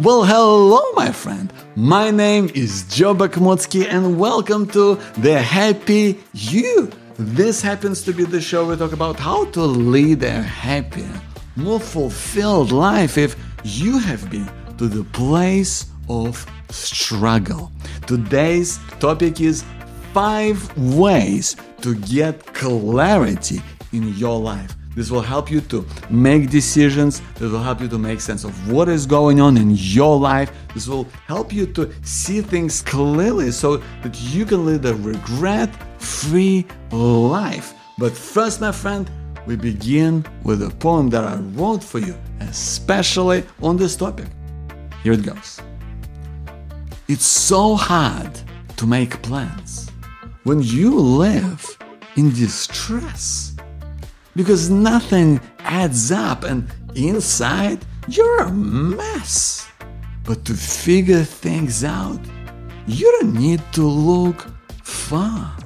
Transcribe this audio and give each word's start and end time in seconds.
Well, 0.00 0.22
hello, 0.22 0.92
my 0.92 1.10
friend. 1.10 1.52
My 1.74 2.12
name 2.12 2.52
is 2.54 2.84
Joe 2.84 3.16
Bakhmutsky, 3.16 3.84
and 3.84 4.16
welcome 4.16 4.68
to 4.68 4.94
The 5.16 5.42
Happy 5.42 6.20
You. 6.34 6.88
This 7.18 7.60
happens 7.60 8.02
to 8.02 8.12
be 8.12 8.24
the 8.24 8.40
show 8.40 8.64
we 8.64 8.76
talk 8.76 8.92
about 8.92 9.18
how 9.18 9.46
to 9.46 9.60
lead 9.60 10.22
a 10.22 10.40
happier, 10.40 11.20
more 11.56 11.80
fulfilled 11.80 12.70
life 12.70 13.18
if 13.18 13.34
you 13.64 13.98
have 13.98 14.30
been 14.30 14.48
to 14.76 14.86
the 14.86 15.02
place 15.02 15.86
of 16.08 16.46
struggle. 16.70 17.72
Today's 18.06 18.78
topic 19.00 19.40
is 19.40 19.64
five 20.12 20.78
ways 20.78 21.56
to 21.82 21.96
get 21.96 22.46
clarity 22.54 23.60
in 23.92 24.14
your 24.14 24.38
life. 24.38 24.77
This 24.98 25.12
will 25.12 25.22
help 25.22 25.48
you 25.48 25.60
to 25.72 25.86
make 26.10 26.50
decisions. 26.50 27.22
This 27.36 27.52
will 27.52 27.62
help 27.62 27.80
you 27.80 27.86
to 27.86 27.98
make 27.98 28.20
sense 28.20 28.42
of 28.42 28.52
what 28.68 28.88
is 28.88 29.06
going 29.06 29.40
on 29.40 29.56
in 29.56 29.70
your 29.70 30.18
life. 30.18 30.50
This 30.74 30.88
will 30.88 31.06
help 31.28 31.52
you 31.52 31.66
to 31.66 31.94
see 32.02 32.40
things 32.40 32.82
clearly 32.82 33.52
so 33.52 33.76
that 34.02 34.20
you 34.20 34.44
can 34.44 34.66
live 34.66 34.84
a 34.86 34.96
regret 34.96 35.70
free 36.02 36.66
life. 36.90 37.74
But 37.96 38.10
first, 38.10 38.60
my 38.60 38.72
friend, 38.72 39.08
we 39.46 39.54
begin 39.54 40.26
with 40.42 40.64
a 40.64 40.70
poem 40.70 41.10
that 41.10 41.22
I 41.22 41.36
wrote 41.54 41.84
for 41.84 42.00
you, 42.00 42.18
especially 42.40 43.44
on 43.62 43.76
this 43.76 43.94
topic. 43.94 44.26
Here 45.04 45.12
it 45.12 45.22
goes. 45.22 45.60
It's 47.06 47.24
so 47.24 47.76
hard 47.76 48.40
to 48.76 48.84
make 48.84 49.22
plans 49.22 49.92
when 50.42 50.60
you 50.60 50.98
live 50.98 51.78
in 52.16 52.30
distress 52.30 53.47
because 54.38 54.70
nothing 54.70 55.40
adds 55.64 56.12
up 56.12 56.44
and 56.44 56.64
inside 56.94 57.84
you're 58.06 58.42
a 58.42 58.52
mess. 58.52 59.68
But 60.22 60.44
to 60.44 60.54
figure 60.54 61.24
things 61.24 61.82
out, 61.82 62.20
you 62.86 63.10
don't 63.18 63.34
need 63.34 63.60
to 63.72 63.82
look 63.82 64.46
far. 64.84 65.56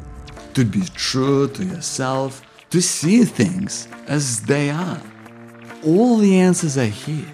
To 0.55 0.65
be 0.65 0.85
true 0.95 1.49
to 1.49 1.65
yourself, 1.65 2.41
to 2.71 2.81
see 2.81 3.25
things 3.25 3.89
as 4.07 4.41
they 4.41 4.71
are. 4.71 5.03
All 5.85 6.17
the 6.17 6.39
answers 6.39 6.79
are 6.79 6.95
here. 7.07 7.29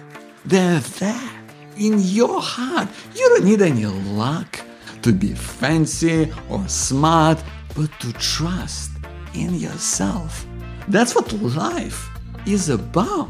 They're 0.45 0.81
there 0.81 1.31
in 1.77 1.99
your 1.99 2.41
heart. 2.41 2.89
You 3.15 3.29
don't 3.29 3.45
need 3.45 3.61
any 3.61 3.85
luck 3.85 4.59
to 5.03 5.13
be 5.13 5.33
fancy 5.35 6.33
or 6.49 6.67
smart, 6.67 7.41
but 7.77 7.89
to 8.01 8.11
trust 8.11 8.91
in 9.33 9.55
yourself 9.55 10.45
that's 10.89 11.13
what 11.13 11.31
life 11.33 12.09
is 12.45 12.69
about. 12.69 13.29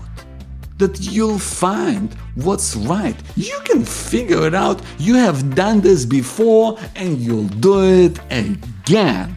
That 0.77 0.97
you'll 1.01 1.39
find 1.39 2.13
what's 2.35 2.75
right. 2.75 3.15
You 3.35 3.59
can 3.65 3.83
figure 3.83 4.47
it 4.47 4.55
out. 4.55 4.81
You 4.97 5.15
have 5.15 5.55
done 5.55 5.81
this 5.81 6.05
before 6.05 6.79
and 6.95 7.17
you'll 7.17 7.49
do 7.59 7.83
it 7.83 8.17
again. 8.31 9.35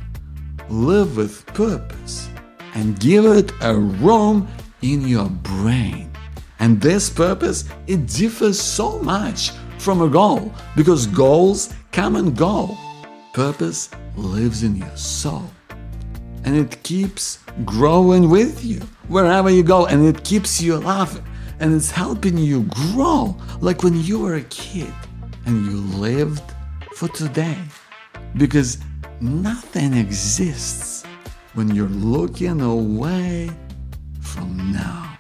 Live 0.69 1.17
with 1.17 1.45
purpose 1.47 2.29
and 2.75 2.99
give 3.01 3.27
it 3.27 3.53
a 3.61 3.75
room 3.75 4.47
in 4.83 5.07
your 5.07 5.29
brain. 5.29 6.11
And 6.61 6.81
this 6.81 7.11
purpose, 7.11 7.65
it 7.89 8.07
differs 8.07 8.61
so 8.61 9.01
much 9.01 9.51
from 9.79 10.01
a 10.01 10.09
goal 10.09 10.55
because 10.77 11.09
goals 11.09 11.75
come 11.91 12.15
and 12.15 12.37
go. 12.37 12.77
Purpose 13.33 13.91
lives 14.17 14.63
in 14.63 14.77
your 14.77 14.97
soul 14.97 15.51
and 16.45 16.57
it 16.57 16.83
keeps 16.83 17.39
growing 17.65 18.29
with 18.29 18.65
you 18.65 18.81
wherever 19.09 19.51
you 19.51 19.63
go 19.63 19.87
and 19.87 20.05
it 20.05 20.25
keeps 20.25 20.61
you 20.61 20.77
alive 20.77 21.21
and 21.61 21.75
it's 21.75 21.91
helping 21.91 22.37
you 22.37 22.65
grow 22.65 23.37
like 23.61 23.83
when 23.83 24.01
you 24.03 24.19
were 24.19 24.35
a 24.35 24.43
kid 24.43 24.93
and 25.47 25.65
you 25.67 25.81
lived 25.99 26.43
for 26.97 27.09
today. 27.09 27.57
Because 28.37 28.79
nothing 29.21 29.95
exists 29.95 31.05
when 31.55 31.75
you're 31.75 31.89
looking 31.89 32.61
away 32.61 33.51
from 34.21 34.73
now 34.73 35.17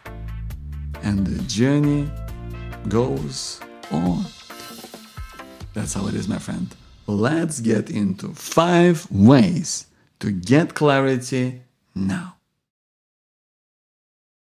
and 1.03 1.27
the 1.27 1.43
journey 1.45 2.11
goes 2.89 3.61
on. 3.91 4.25
That's 5.75 5.95
how 5.95 6.07
it 6.09 6.15
is 6.15 6.29
my 6.29 6.39
friend. 6.39 6.75
Let's 7.07 7.61
get 7.61 7.91
into 7.91 8.35
five 8.35 9.09
ways 9.11 9.87
to 10.23 10.31
get 10.31 10.75
clarity 10.75 11.63
now. 11.97 12.37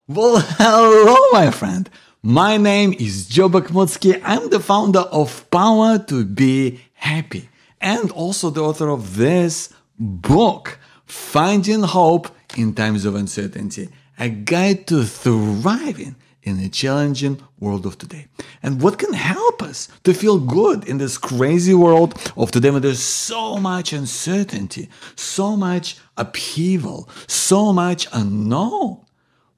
Well, 0.06 0.38
hello, 0.58 1.16
my 1.32 1.50
friend. 1.50 1.88
My 2.22 2.58
name 2.58 2.92
is 2.98 3.26
Joe 3.26 3.48
Bakhmutsky. 3.48 4.20
I'm 4.22 4.50
the 4.50 4.60
founder 4.60 5.00
of 5.00 5.50
Power 5.50 5.98
to 5.98 6.26
Be 6.26 6.80
Happy 6.92 7.48
and 7.80 8.12
also 8.12 8.50
the 8.50 8.62
author 8.62 8.90
of 8.90 9.16
this 9.16 9.72
book, 9.98 10.78
Finding 11.06 11.82
Hope 11.82 12.28
in 12.58 12.74
Times 12.74 13.06
of 13.06 13.14
Uncertainty, 13.14 13.88
a 14.18 14.28
guide 14.28 14.86
to 14.88 15.04
thriving 15.04 16.14
in 16.42 16.58
a 16.60 16.68
challenging 16.68 17.40
world 17.58 17.86
of 17.86 17.98
today. 17.98 18.26
And 18.62 18.80
what 18.80 18.98
can 18.98 19.12
help 19.12 19.62
us 19.62 19.88
to 20.04 20.14
feel 20.14 20.38
good 20.38 20.88
in 20.88 20.98
this 20.98 21.18
crazy 21.18 21.74
world 21.74 22.32
of 22.36 22.50
today 22.50 22.70
when 22.70 22.82
there's 22.82 23.02
so 23.02 23.56
much 23.56 23.92
uncertainty, 23.92 24.88
so 25.16 25.56
much 25.56 25.98
upheaval, 26.16 27.08
so 27.26 27.72
much 27.72 28.06
unknown? 28.12 29.04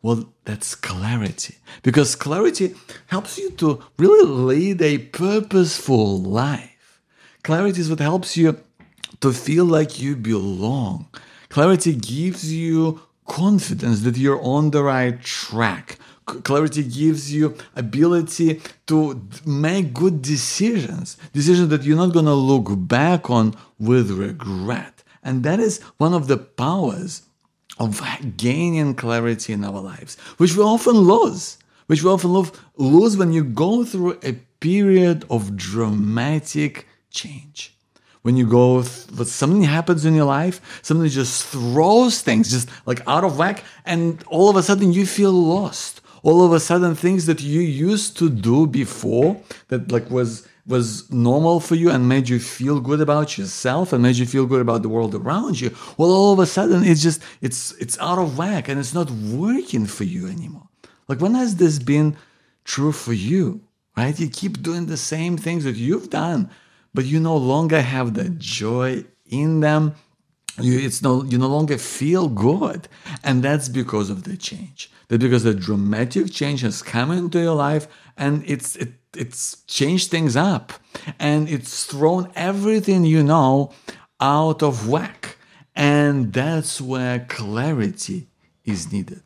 Well, 0.03 0.33
that's 0.45 0.75
clarity. 0.75 1.59
Because 1.83 2.17
clarity 2.17 2.75
helps 3.07 3.39
you 3.39 3.51
to 3.53 3.83
really 3.99 4.27
lead 4.29 4.83
a 4.83 4.99
purposeful 4.99 6.21
life. 6.21 7.01
Clarity 7.45 7.81
is 7.81 7.91
what 7.91 8.01
helps 8.01 8.37
you 8.37 8.59
to 9.21 9.33
feel 9.33 9.65
like 9.65 10.01
you 10.01 10.17
belong. 10.17 11.07
Clarity 11.49 11.95
gives 11.95 12.53
you 12.53 13.01
confidence 13.27 14.01
that 14.01 14.17
you're 14.17 14.43
on 14.43 14.71
the 14.71 14.83
right 14.83 15.23
track 15.23 15.99
clarity 16.27 16.83
gives 16.83 17.33
you 17.33 17.57
ability 17.77 18.61
to 18.87 19.27
make 19.45 19.93
good 19.93 20.23
decisions 20.23 21.17
decisions 21.33 21.69
that 21.69 21.83
you're 21.83 21.97
not 21.97 22.13
going 22.13 22.27
to 22.27 22.35
look 22.35 22.67
back 22.89 23.31
on 23.31 23.55
with 23.79 24.11
regret. 24.11 25.03
And 25.23 25.45
that 25.45 25.61
is 25.61 25.81
one 25.99 26.15
of 26.15 26.27
the 26.27 26.37
powers 26.37 27.23
of 27.79 28.01
gaining 28.37 28.95
clarity 28.95 29.53
in 29.53 29.65
our 29.65 29.81
lives 29.81 30.17
which 30.37 30.57
we 30.57 30.63
often 30.63 30.95
lose 30.95 31.59
which 31.87 32.03
we 32.03 32.11
often 32.11 32.31
lose 32.77 33.17
when 33.17 33.33
you 33.33 33.43
go 33.43 33.85
through 33.85 34.19
a 34.23 34.33
period 34.61 35.25
of 35.29 35.57
dramatic 35.57 36.87
change. 37.11 37.77
When 38.23 38.37
you 38.37 38.47
go 38.47 38.83
th- 38.83 39.27
something 39.27 39.63
happens 39.63 40.05
in 40.05 40.15
your 40.15 40.27
life 40.27 40.81
something 40.83 41.09
just 41.09 41.47
throws 41.47 42.21
things 42.21 42.51
just 42.51 42.69
like 42.87 43.03
out 43.09 43.25
of 43.25 43.37
whack 43.37 43.65
and 43.85 44.23
all 44.29 44.49
of 44.49 44.57
a 44.57 44.63
sudden 44.63 44.93
you 44.93 45.07
feel 45.07 45.33
lost 45.33 46.02
all 46.23 46.45
of 46.45 46.53
a 46.53 46.61
sudden 46.61 46.95
things 46.95 47.27
that 47.27 47.43
you 47.43 47.61
used 47.61 48.17
to 48.19 48.31
do 48.31 48.67
before 48.67 49.41
that 49.69 49.91
like 49.91 50.11
was 50.11 50.47
was 50.65 51.11
normal 51.11 51.59
for 51.59 51.75
you 51.75 51.91
and 51.91 52.09
made 52.09 52.29
you 52.29 52.39
feel 52.39 52.79
good 52.81 53.01
about 53.01 53.37
yourself 53.37 53.93
and 53.93 54.03
made 54.03 54.17
you 54.17 54.27
feel 54.27 54.47
good 54.47 54.61
about 54.61 54.83
the 54.83 54.89
world 54.89 55.15
around 55.15 55.61
you 55.61 55.75
well 55.97 56.11
all 56.11 56.33
of 56.33 56.39
a 56.39 56.47
sudden 56.47 56.85
it's 56.85 57.03
just 57.03 57.21
it's 57.41 57.73
it's 57.81 57.99
out 57.99 58.19
of 58.19 58.39
whack 58.39 58.69
and 58.69 58.79
it's 58.79 58.95
not 58.95 59.11
working 59.11 59.87
for 59.87 60.05
you 60.05 60.29
anymore. 60.29 60.69
Like 61.09 61.21
when 61.21 61.35
has 61.35 61.57
this 61.57 61.79
been 61.79 62.17
true 62.65 62.93
for 62.93 63.13
you 63.13 63.63
right? 63.97 64.19
You 64.19 64.29
keep 64.29 64.63
doing 64.63 64.87
the 64.87 64.97
same 64.97 65.37
things 65.37 65.65
that 65.65 65.77
you've 65.77 66.11
done 66.11 66.49
but 66.95 67.05
you 67.07 67.19
no 67.19 67.37
longer 67.37 67.81
have 67.81 68.15
the 68.15 68.29
joy 68.29 69.05
in 69.27 69.61
them. 69.61 69.95
You 70.61 70.79
it's 70.79 71.03
no 71.03 71.25
you 71.25 71.39
no 71.39 71.49
longer 71.49 71.79
feel 71.79 72.29
good. 72.29 72.87
And 73.25 73.43
that's 73.43 73.69
because 73.69 74.11
of 74.11 74.23
the 74.23 74.37
change 74.37 74.91
that 75.13 75.19
because 75.19 75.45
a 75.45 75.53
dramatic 75.53 76.33
change 76.33 76.63
has 76.63 76.81
come 76.81 77.11
into 77.11 77.39
your 77.39 77.55
life 77.55 77.87
and 78.17 78.43
it's 78.47 78.77
it, 78.77 78.95
it's 79.15 79.63
changed 79.65 80.11
things 80.11 80.37
up 80.37 80.73
and 81.19 81.51
it's 81.51 81.85
thrown 81.85 82.33
everything 82.35 83.05
you 83.05 83.23
know 83.23 83.71
out 84.23 84.63
of 84.63 84.89
whack. 84.89 85.37
And 85.77 86.33
that's 86.33 86.81
where 86.81 87.27
clarity 87.29 88.29
is 88.65 88.91
needed. 88.91 89.23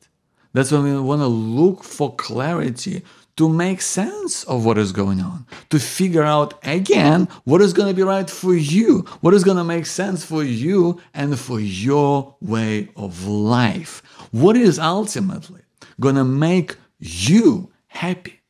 That's 0.52 0.72
when 0.72 0.82
we 0.82 0.98
want 0.98 1.20
to 1.20 1.28
look 1.28 1.84
for 1.84 2.16
clarity 2.16 3.04
to 3.36 3.48
make 3.48 3.80
sense 3.80 4.42
of 4.42 4.64
what 4.64 4.78
is 4.78 4.90
going 4.90 5.20
on, 5.20 5.46
to 5.70 5.78
figure 5.78 6.24
out 6.24 6.54
again 6.64 7.28
what 7.44 7.60
is 7.60 7.72
going 7.72 7.88
to 7.88 7.94
be 7.94 8.02
right 8.02 8.28
for 8.28 8.56
you, 8.56 9.02
what 9.20 9.34
is 9.34 9.44
going 9.44 9.58
to 9.58 9.62
make 9.62 9.86
sense 9.86 10.24
for 10.24 10.42
you 10.42 11.00
and 11.14 11.38
for 11.38 11.60
your 11.60 12.34
way 12.40 12.88
of 12.96 13.24
life, 13.28 14.02
what 14.32 14.56
is 14.56 14.80
ultimately 14.80 15.60
to 16.00 16.24
make 16.24 16.76
you 16.98 17.70
happy. 17.88 18.40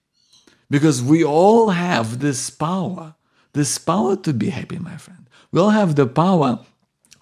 Because 0.69 1.03
we 1.03 1.25
all 1.25 1.71
have 1.71 2.19
this 2.19 2.51
power, 2.51 3.15
this 3.53 3.79
power 3.79 4.17
to 4.17 4.33
be 4.33 4.51
happy, 4.51 4.79
my 4.79 4.97
friend. 4.97 5.29
We 5.53 5.61
all 5.61 5.71
have 5.71 5.95
the 5.95 6.07
power 6.07 6.59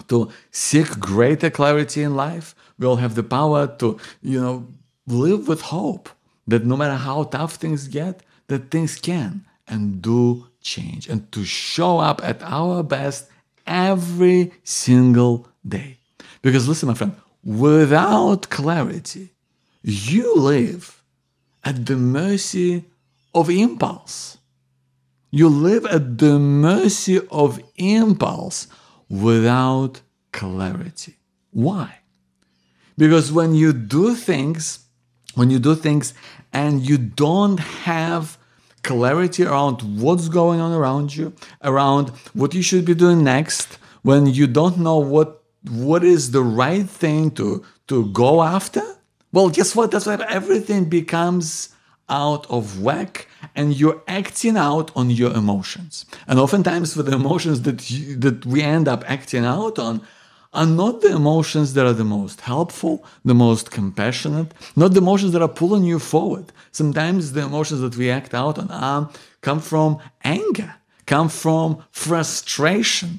to 0.09 0.31
seek 0.51 0.99
greater 0.99 1.51
clarity 1.51 2.03
in 2.03 2.17
life. 2.17 2.55
We 2.79 2.87
all 2.87 2.97
have 2.97 3.15
the 3.15 3.23
power 3.23 3.67
to, 3.79 3.99
you 4.23 4.41
know, 4.41 4.67
live 5.07 5.47
with 5.47 5.61
hope 5.61 6.09
that 6.47 6.65
no 6.65 6.77
matter 6.77 6.97
how 6.97 7.25
tough 7.25 7.55
things 7.55 7.89
get, 7.89 8.23
that 8.49 8.71
things 8.71 8.97
can 8.97 9.45
and 9.69 10.03
do 10.03 10.47
change 10.61 11.09
and 11.09 11.31
to 11.33 11.45
show 11.45 11.99
up 11.99 12.23
at 12.25 12.43
our 12.43 12.83
best 12.83 13.29
every 13.67 14.53
single 14.63 15.49
day. 15.67 15.99
Because 16.43 16.69
listen, 16.69 16.89
my 16.89 16.95
friend, 16.95 17.15
without 17.45 18.49
clarity, 18.51 19.34
you 19.85 20.35
live 20.35 21.03
at 21.63 21.85
the 21.85 21.97
mercy 21.97 22.85
of 23.35 23.51
impulse. 23.51 24.39
You 25.31 25.49
live 25.49 25.85
at 25.87 26.19
the 26.19 26.39
mercy 26.39 27.21
of 27.31 27.61
impulse 27.77 28.67
without 29.11 30.01
clarity. 30.33 31.17
Why? 31.51 31.99
Because 32.97 33.31
when 33.31 33.55
you 33.55 33.73
do 33.73 34.15
things, 34.15 34.87
when 35.35 35.51
you 35.51 35.59
do 35.59 35.75
things 35.75 36.15
and 36.53 36.81
you 36.89 36.97
don't 36.97 37.59
have 37.59 38.39
clarity 38.83 39.45
around 39.45 40.01
what's 40.01 40.29
going 40.29 40.61
on 40.61 40.73
around 40.73 41.15
you, 41.15 41.35
around 41.63 42.11
what 42.33 42.55
you 42.55 42.63
should 42.63 42.85
be 42.85 42.95
doing 42.95 43.23
next, 43.23 43.79
when 44.03 44.27
you 44.27 44.47
don't 44.47 44.79
know 44.79 44.99
what 44.99 45.43
what 45.71 46.05
is 46.05 46.31
the 46.31 46.43
right 46.43 46.89
thing 46.89 47.31
to 47.33 47.65
to 47.89 48.07
go 48.13 48.43
after, 48.43 48.83
well, 49.35 49.51
guess 49.51 49.75
what? 49.77 49.91
That's 49.91 50.07
why 50.07 50.17
everything 50.29 50.85
becomes 50.85 51.71
out 52.09 52.49
of 52.51 52.81
whack 52.81 53.27
and 53.57 53.79
you're 53.79 54.01
acting 54.07 54.57
out 54.57 54.91
on 54.95 55.11
your 55.11 55.33
emotions. 55.33 56.07
And 56.29 56.39
oftentimes, 56.39 56.95
for 56.95 57.03
the 57.03 57.15
emotions 57.15 57.63
that 57.63 57.91
you, 57.91 58.17
that 58.17 58.47
we 58.47 58.63
end 58.63 58.87
up 58.89 59.03
acting 59.09 59.45
out 59.45 59.79
on, 59.79 60.03
are 60.53 60.67
not 60.67 61.01
the 61.01 61.13
emotions 61.13 61.75
that 61.75 61.85
are 61.85 61.93
the 61.93 62.05
most 62.05 62.43
helpful, 62.43 63.05
the 63.25 63.35
most 63.35 63.73
compassionate, 63.73 64.55
not 64.77 64.93
the 64.93 65.01
emotions 65.01 65.33
that 65.33 65.43
are 65.43 65.49
pulling 65.49 65.83
you 65.83 65.99
forward. 65.99 66.53
Sometimes 66.71 67.33
the 67.33 67.43
emotions 67.43 67.81
that 67.81 67.97
we 67.97 68.09
act 68.09 68.35
out 68.35 68.57
on 68.59 68.71
are, 68.71 69.11
come 69.41 69.59
from 69.59 69.99
anger, 70.23 70.73
come 71.07 71.29
from 71.29 71.83
frustration. 71.91 73.19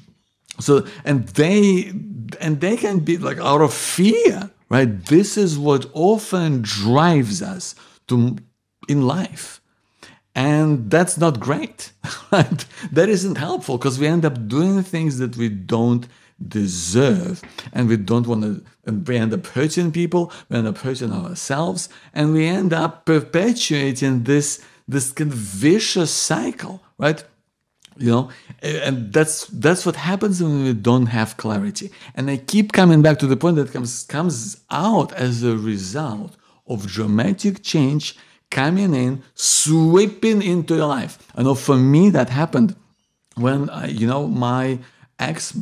So 0.60 0.86
and 1.04 1.28
they 1.28 1.92
and 2.40 2.60
they 2.62 2.78
can 2.78 3.00
be 3.00 3.18
like 3.18 3.38
out 3.38 3.60
of 3.60 3.74
fear, 3.74 4.50
right? 4.68 5.04
This 5.06 5.36
is 5.36 5.58
what 5.58 5.86
often 5.92 6.62
drives 6.62 7.42
us 7.42 7.74
to 8.08 8.36
in 8.88 9.06
life. 9.06 9.60
And 10.34 10.90
that's 10.90 11.16
not 11.18 11.40
great. 11.40 11.92
Right? 12.32 12.66
That 12.90 13.08
isn't 13.08 13.38
helpful 13.38 13.78
because 13.78 14.00
we 14.00 14.08
end 14.08 14.24
up 14.24 14.48
doing 14.48 14.82
things 14.82 15.18
that 15.18 15.36
we 15.36 15.48
don't 15.48 16.08
deserve 16.48 17.40
and 17.72 17.88
we 17.88 17.96
don't 17.96 18.26
want 18.26 18.42
to 18.42 18.62
and 18.84 19.06
we 19.06 19.16
end 19.16 19.32
up 19.32 19.46
hurting 19.46 19.90
people 19.90 20.30
we 20.48 20.58
end 20.58 20.66
up 20.66 20.78
hurting 20.78 21.12
ourselves 21.12 21.88
and 22.12 22.34
we 22.34 22.46
end 22.46 22.72
up 22.74 23.06
perpetuating 23.06 24.24
this 24.24 24.62
this 24.86 25.12
kind 25.12 25.32
of 25.32 25.38
vicious 25.38 26.10
cycle 26.10 26.82
right 26.98 27.24
you 27.98 28.10
know 28.10 28.30
and 28.62 29.12
that's 29.12 29.46
that's 29.46 29.86
what 29.86 29.96
happens 29.96 30.42
when 30.42 30.64
we 30.64 30.72
don't 30.72 31.06
have 31.06 31.36
clarity 31.36 31.90
and 32.14 32.30
i 32.30 32.36
keep 32.36 32.72
coming 32.72 33.02
back 33.02 33.18
to 33.18 33.26
the 33.26 33.36
point 33.36 33.56
that 33.56 33.72
comes 33.72 34.04
comes 34.04 34.60
out 34.70 35.12
as 35.14 35.42
a 35.42 35.56
result 35.56 36.36
of 36.66 36.86
dramatic 36.86 37.62
change 37.62 38.16
coming 38.50 38.94
in 38.94 39.22
sweeping 39.34 40.42
into 40.42 40.76
your 40.76 40.86
life 40.86 41.18
i 41.36 41.42
know 41.42 41.54
for 41.54 41.76
me 41.76 42.10
that 42.10 42.28
happened 42.30 42.76
when 43.36 43.68
I, 43.70 43.88
you 43.88 44.06
know 44.06 44.26
my 44.26 44.78
ex 45.18 45.54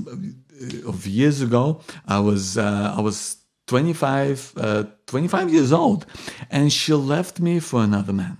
of 0.86 1.06
years 1.06 1.40
ago. 1.40 1.80
I 2.06 2.20
was 2.20 2.56
uh, 2.56 2.94
I 2.96 3.00
was 3.00 3.36
25, 3.66 4.52
uh, 4.56 4.84
25 5.06 5.52
years 5.52 5.72
old, 5.72 6.06
and 6.50 6.72
she 6.72 6.92
left 6.94 7.40
me 7.40 7.60
for 7.60 7.82
another 7.82 8.12
man. 8.12 8.38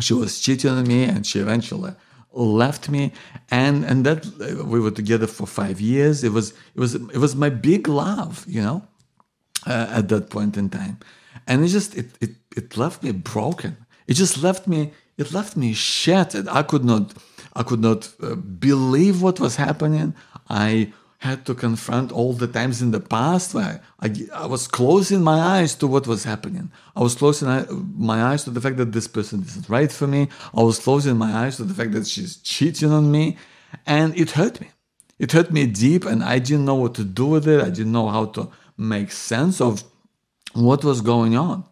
She 0.00 0.14
was 0.14 0.40
cheating 0.40 0.70
on 0.70 0.86
me, 0.86 1.04
and 1.04 1.26
she 1.26 1.40
eventually 1.40 1.92
left 2.36 2.88
me. 2.88 3.12
And 3.50 3.84
and 3.84 4.04
that 4.04 4.26
we 4.64 4.80
were 4.80 4.90
together 4.90 5.26
for 5.26 5.46
five 5.46 5.80
years. 5.80 6.22
It 6.24 6.32
was 6.32 6.52
it 6.74 6.80
was 6.80 6.94
it 6.94 7.18
was 7.18 7.34
my 7.34 7.50
big 7.50 7.88
love, 7.88 8.44
you 8.48 8.62
know, 8.62 8.82
uh, 9.66 9.86
at 9.90 10.08
that 10.08 10.30
point 10.30 10.56
in 10.56 10.68
time, 10.68 10.98
and 11.46 11.64
it 11.64 11.68
just 11.68 11.96
it 11.96 12.10
it 12.20 12.30
it 12.56 12.76
left 12.76 13.02
me 13.02 13.12
broken. 13.12 13.76
It 14.06 14.14
just 14.14 14.42
left 14.42 14.66
me 14.66 14.92
it 15.16 15.32
left 15.32 15.56
me 15.56 15.72
shattered. 15.72 16.48
I 16.48 16.62
could 16.62 16.84
not 16.84 17.14
I 17.54 17.62
could 17.62 17.80
not 17.80 18.12
uh, 18.22 18.34
believe 18.34 19.22
what 19.22 19.40
was 19.40 19.56
happening. 19.56 20.14
I 20.48 20.92
had 21.18 21.46
to 21.46 21.54
confront 21.54 22.12
all 22.12 22.32
the 22.34 22.46
times 22.46 22.82
in 22.82 22.90
the 22.90 23.00
past 23.00 23.54
where 23.54 23.82
I, 24.00 24.12
I 24.34 24.46
was 24.46 24.68
closing 24.68 25.22
my 25.22 25.40
eyes 25.40 25.74
to 25.76 25.86
what 25.86 26.06
was 26.06 26.24
happening. 26.24 26.70
I 26.94 27.00
was 27.00 27.14
closing 27.14 27.48
my 27.96 28.22
eyes 28.22 28.44
to 28.44 28.50
the 28.50 28.60
fact 28.60 28.76
that 28.76 28.92
this 28.92 29.08
person 29.08 29.42
isn't 29.42 29.68
right 29.68 29.90
for 29.90 30.06
me. 30.06 30.28
I 30.54 30.62
was 30.62 30.78
closing 30.78 31.16
my 31.16 31.32
eyes 31.32 31.56
to 31.56 31.64
the 31.64 31.74
fact 31.74 31.92
that 31.92 32.06
she's 32.06 32.36
cheating 32.38 32.92
on 32.92 33.10
me. 33.10 33.38
And 33.86 34.16
it 34.18 34.32
hurt 34.32 34.60
me. 34.60 34.70
It 35.18 35.32
hurt 35.32 35.50
me 35.50 35.66
deep, 35.66 36.04
and 36.04 36.22
I 36.22 36.38
didn't 36.38 36.66
know 36.66 36.74
what 36.74 36.94
to 36.96 37.04
do 37.04 37.26
with 37.26 37.48
it. 37.48 37.62
I 37.62 37.70
didn't 37.70 37.92
know 37.92 38.08
how 38.08 38.26
to 38.26 38.50
make 38.76 39.10
sense 39.10 39.60
of 39.62 39.82
what 40.52 40.84
was 40.84 41.00
going 41.00 41.36
on. 41.36 41.64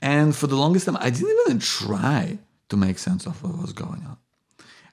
And 0.00 0.34
for 0.34 0.46
the 0.46 0.56
longest 0.56 0.86
time, 0.86 0.96
I 0.98 1.10
didn't 1.10 1.36
even 1.46 1.58
try 1.58 2.38
to 2.70 2.76
make 2.76 2.98
sense 2.98 3.26
of 3.26 3.42
what 3.42 3.60
was 3.60 3.72
going 3.72 4.04
on. 4.06 4.16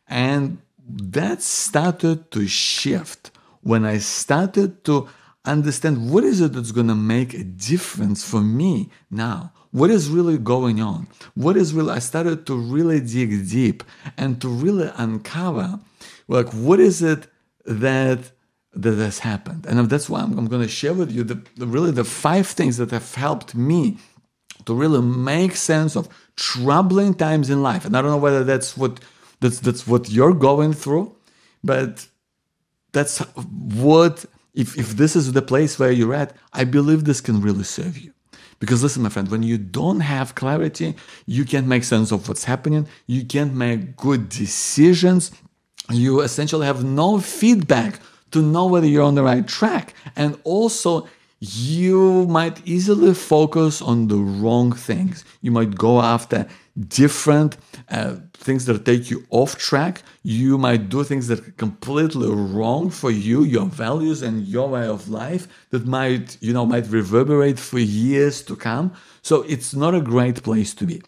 And 0.07 0.57
that 0.87 1.41
started 1.41 2.31
to 2.31 2.47
shift 2.47 3.31
when 3.65 3.83
I 3.83 3.97
started 3.97 4.83
to 4.83 5.09
understand 5.43 6.11
what 6.11 6.23
is 6.23 6.39
it 6.39 6.53
that's 6.53 6.71
going 6.71 6.87
to 6.87 6.95
make 6.95 7.33
a 7.33 7.43
difference 7.43 8.23
for 8.23 8.41
me 8.41 8.91
now? 9.09 9.51
What 9.71 9.89
is 9.89 10.07
really 10.07 10.37
going 10.37 10.79
on? 10.79 11.07
What 11.33 11.57
is 11.57 11.73
really 11.73 11.93
i 11.93 11.99
started 11.99 12.45
to 12.45 12.55
really 12.55 12.99
dig 12.99 13.49
deep 13.49 13.83
and 14.17 14.39
to 14.41 14.47
really 14.47 14.91
uncover 14.97 15.79
like 16.27 16.49
what 16.53 16.79
is 16.79 17.01
it 17.01 17.27
that 17.65 18.19
that 18.73 18.97
has 18.97 19.19
happened? 19.19 19.65
And 19.65 19.89
that's 19.89 20.09
why 20.11 20.21
i'm, 20.21 20.37
I'm 20.37 20.47
going 20.47 20.61
to 20.61 20.75
share 20.81 20.93
with 20.93 21.11
you 21.11 21.23
the, 21.23 21.41
the 21.57 21.65
really 21.65 21.91
the 21.91 22.03
five 22.03 22.47
things 22.47 22.77
that 22.77 22.91
have 22.91 23.15
helped 23.15 23.55
me 23.55 23.97
to 24.65 24.75
really 24.75 25.01
make 25.01 25.55
sense 25.55 25.95
of 25.95 26.07
troubling 26.35 27.15
times 27.15 27.49
in 27.49 27.63
life. 27.63 27.83
And 27.83 27.97
i 27.97 28.01
don't 28.01 28.11
know 28.11 28.25
whether 28.27 28.43
that's 28.43 28.77
what 28.77 28.99
that's 29.39 29.59
that's 29.59 29.87
what 29.87 30.11
you're 30.11 30.35
going 30.35 30.73
through 30.73 31.15
but 31.63 32.07
that's 32.95 33.19
what 33.83 34.25
if, 34.53 34.77
if 34.77 34.89
this 35.01 35.15
is 35.15 35.33
the 35.33 35.41
place 35.41 35.77
where 35.77 35.91
you're 35.91 36.13
at 36.23 36.29
i 36.53 36.63
believe 36.63 37.03
this 37.03 37.21
can 37.21 37.41
really 37.41 37.67
serve 37.77 37.97
you. 37.97 38.11
Because 38.61 38.81
listen 38.81 39.03
my 39.03 39.09
friend 39.09 39.29
when 39.29 39.43
you 39.43 39.57
don't 39.57 39.99
have 40.15 40.33
clarity 40.41 40.95
you 41.25 41.43
can't 41.51 41.67
make 41.67 41.83
sense 41.83 42.09
of 42.11 42.27
what's 42.27 42.45
happening. 42.45 42.87
You 43.15 43.21
can't 43.33 43.53
make 43.53 43.81
good 44.07 44.29
decisions. 44.29 45.31
You 45.91 46.21
essentially 46.21 46.65
have 46.65 46.81
no 46.83 47.19
feedback 47.19 47.99
to 48.31 48.41
know 48.41 48.65
whether 48.65 48.87
you're 48.87 49.09
on 49.11 49.15
the 49.15 49.23
right 49.31 49.45
track. 49.45 49.93
And 50.15 50.31
also 50.45 51.07
you 51.39 52.25
might 52.37 52.65
easily 52.65 53.13
focus 53.13 53.81
on 53.81 54.07
the 54.07 54.21
wrong 54.39 54.71
things. 54.71 55.25
You 55.41 55.51
might 55.51 55.75
go 55.75 56.01
after 56.01 56.47
different 56.77 57.57
uh, 57.89 58.15
things 58.33 58.65
that 58.65 58.85
take 58.85 59.09
you 59.09 59.25
off 59.29 59.57
track. 59.57 60.03
You 60.23 60.57
might 60.57 60.89
do 60.89 61.03
things 61.03 61.27
that 61.27 61.39
are 61.39 61.51
completely 61.51 62.29
wrong 62.29 62.89
for 62.89 63.11
you, 63.11 63.43
your 63.43 63.65
values 63.65 64.21
and 64.21 64.45
your 64.45 64.67
way 64.69 64.87
of 64.87 65.09
life 65.09 65.47
that 65.69 65.85
might, 65.85 66.37
you 66.41 66.53
know, 66.53 66.65
might 66.65 66.87
reverberate 66.87 67.59
for 67.59 67.79
years 67.79 68.41
to 68.43 68.55
come. 68.55 68.93
So 69.21 69.43
it's 69.43 69.73
not 69.73 69.95
a 69.95 70.01
great 70.01 70.43
place 70.43 70.73
to 70.75 70.85
be. 70.85 71.01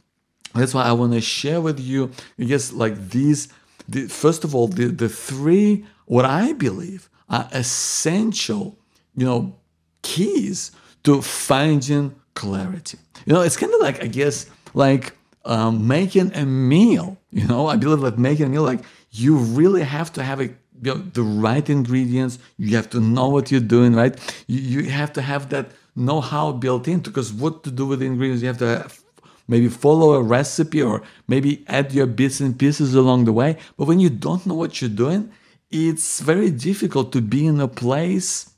That's 0.56 0.74
why 0.74 0.84
I 0.84 0.94
want 0.94 1.14
to 1.14 1.22
share 1.22 1.62
with 1.62 1.80
you, 1.80 2.12
I 2.40 2.46
guess, 2.46 2.72
like 2.72 3.10
these. 3.10 3.50
The, 3.90 4.08
first 4.08 4.44
of 4.44 4.56
all, 4.56 4.68
the, 4.68 4.86
the 4.88 5.10
three, 5.10 5.86
what 6.06 6.26
I 6.26 6.54
believe 6.54 7.10
are 7.30 7.48
essential, 7.52 8.78
you 9.16 9.26
know, 9.26 9.56
keys 10.02 10.72
to 11.04 11.22
finding 11.22 12.16
clarity. 12.34 12.98
You 13.26 13.34
know, 13.34 13.42
it's 13.42 13.58
kind 13.58 13.74
of 13.74 13.82
like, 13.82 14.04
I 14.04 14.08
guess, 14.08 14.50
like 14.74 15.17
um, 15.48 15.88
making 15.88 16.34
a 16.36 16.46
meal. 16.46 17.18
You 17.32 17.48
know, 17.48 17.68
I 17.68 17.78
believe 17.78 18.02
that 18.02 18.20
making 18.20 18.46
a 18.46 18.50
meal, 18.50 18.64
like 18.64 18.82
you 19.12 19.38
really 19.38 19.84
have 19.84 20.14
to 20.14 20.24
have 20.24 20.40
a, 20.40 20.46
you 20.46 20.54
know, 20.84 20.96
the 20.96 21.24
right 21.24 21.68
ingredients. 21.68 22.38
You 22.58 22.76
have 22.76 22.90
to 22.92 23.00
know 23.00 23.30
what 23.30 23.50
you're 23.50 23.62
doing, 23.62 23.96
right? 23.96 24.16
You, 24.48 24.60
you 24.60 24.90
have 24.90 25.14
to 25.14 25.22
have 25.22 25.50
that 25.50 25.72
know-how 25.96 26.52
built 26.52 26.88
in 26.88 27.00
because 27.00 27.34
what 27.34 27.64
to 27.64 27.72
do 27.72 27.86
with 27.88 28.00
the 28.00 28.06
ingredients, 28.06 28.42
you 28.44 28.48
have 28.48 28.60
to 28.60 28.68
have, 28.68 29.00
maybe 29.48 29.70
follow 29.70 30.14
a 30.14 30.22
recipe 30.22 30.82
or 30.82 31.02
maybe 31.28 31.64
add 31.68 31.94
your 31.94 32.06
bits 32.06 32.40
and 32.40 32.60
pieces 32.60 32.94
along 32.94 33.26
the 33.26 33.34
way. 33.34 33.58
But 33.78 33.88
when 33.88 34.00
you 34.00 34.10
don't 34.10 34.46
know 34.46 34.54
what 34.54 34.82
you're 34.82 34.90
doing, 34.90 35.32
it's 35.72 36.20
very 36.20 36.52
difficult 36.52 37.12
to 37.14 37.22
be 37.22 37.48
in 37.48 37.60
a 37.60 37.68
place 37.68 38.52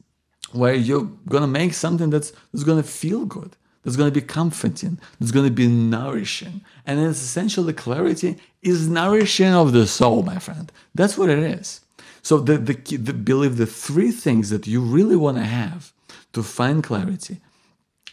where 0.52 0.74
you're 0.74 1.10
gonna 1.28 1.48
make 1.48 1.74
something 1.76 2.10
that's, 2.10 2.34
that's 2.52 2.64
gonna 2.64 2.84
feel 2.84 3.26
good 3.26 3.56
that's 3.84 3.96
going 3.96 4.12
to 4.12 4.22
be 4.22 4.26
comforting, 4.26 5.00
that's 5.20 5.32
going 5.32 5.46
to 5.46 5.52
be 5.52 5.68
nourishing. 5.68 6.62
And 6.86 7.00
it's 7.00 7.22
essentially 7.22 7.74
clarity 7.74 8.38
is 8.62 8.90
nourishing 8.90 9.54
of 9.54 9.72
the 9.72 9.88
soul, 9.88 10.24
my 10.24 10.40
friend. 10.40 10.72
That's 10.94 11.18
what 11.18 11.30
it 11.30 11.40
is. 11.40 11.82
So 12.22 12.40
the, 12.40 12.58
the, 12.58 12.98
the 12.98 13.14
believe 13.14 13.58
the 13.58 13.66
three 13.66 14.12
things 14.12 14.50
that 14.50 14.68
you 14.68 14.82
really 14.82 15.16
want 15.16 15.38
to 15.38 15.46
have 15.46 15.94
to 16.34 16.44
find 16.44 16.84
clarity 16.84 17.40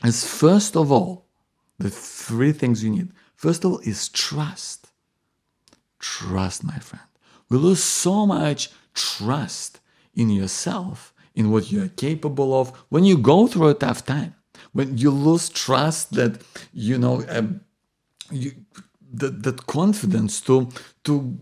is 0.04 0.25
first 0.25 0.76
of 0.76 0.92
all, 0.92 1.26
the 1.78 1.90
three 1.90 2.52
things 2.52 2.85
you 2.85 2.90
need. 2.90 3.08
First 3.35 3.64
of 3.64 3.73
all 3.73 3.78
is 3.80 4.08
trust. 4.08 4.87
trust, 5.99 6.62
my 6.62 6.78
friend. 6.78 7.04
We 7.49 7.58
lose 7.58 7.82
so 7.82 8.26
much 8.26 8.70
trust 8.94 9.80
in 10.14 10.30
yourself, 10.30 11.12
in 11.35 11.50
what 11.50 11.73
you're 11.73 11.88
capable 11.88 12.58
of 12.58 12.70
when 12.88 13.04
you 13.04 13.18
go 13.18 13.49
through 13.49 13.70
a 13.70 13.75
tough 13.75 14.06
time. 14.06 14.36
When 14.76 14.99
you 14.99 15.11
lose 15.11 15.49
trust 15.49 16.12
that, 16.16 16.42
you 16.75 16.99
know, 16.99 17.25
um, 17.30 17.62
you, 18.30 18.52
that, 19.14 19.42
that 19.42 19.66
confidence 19.66 20.42
to, 20.42 20.68
to 21.04 21.38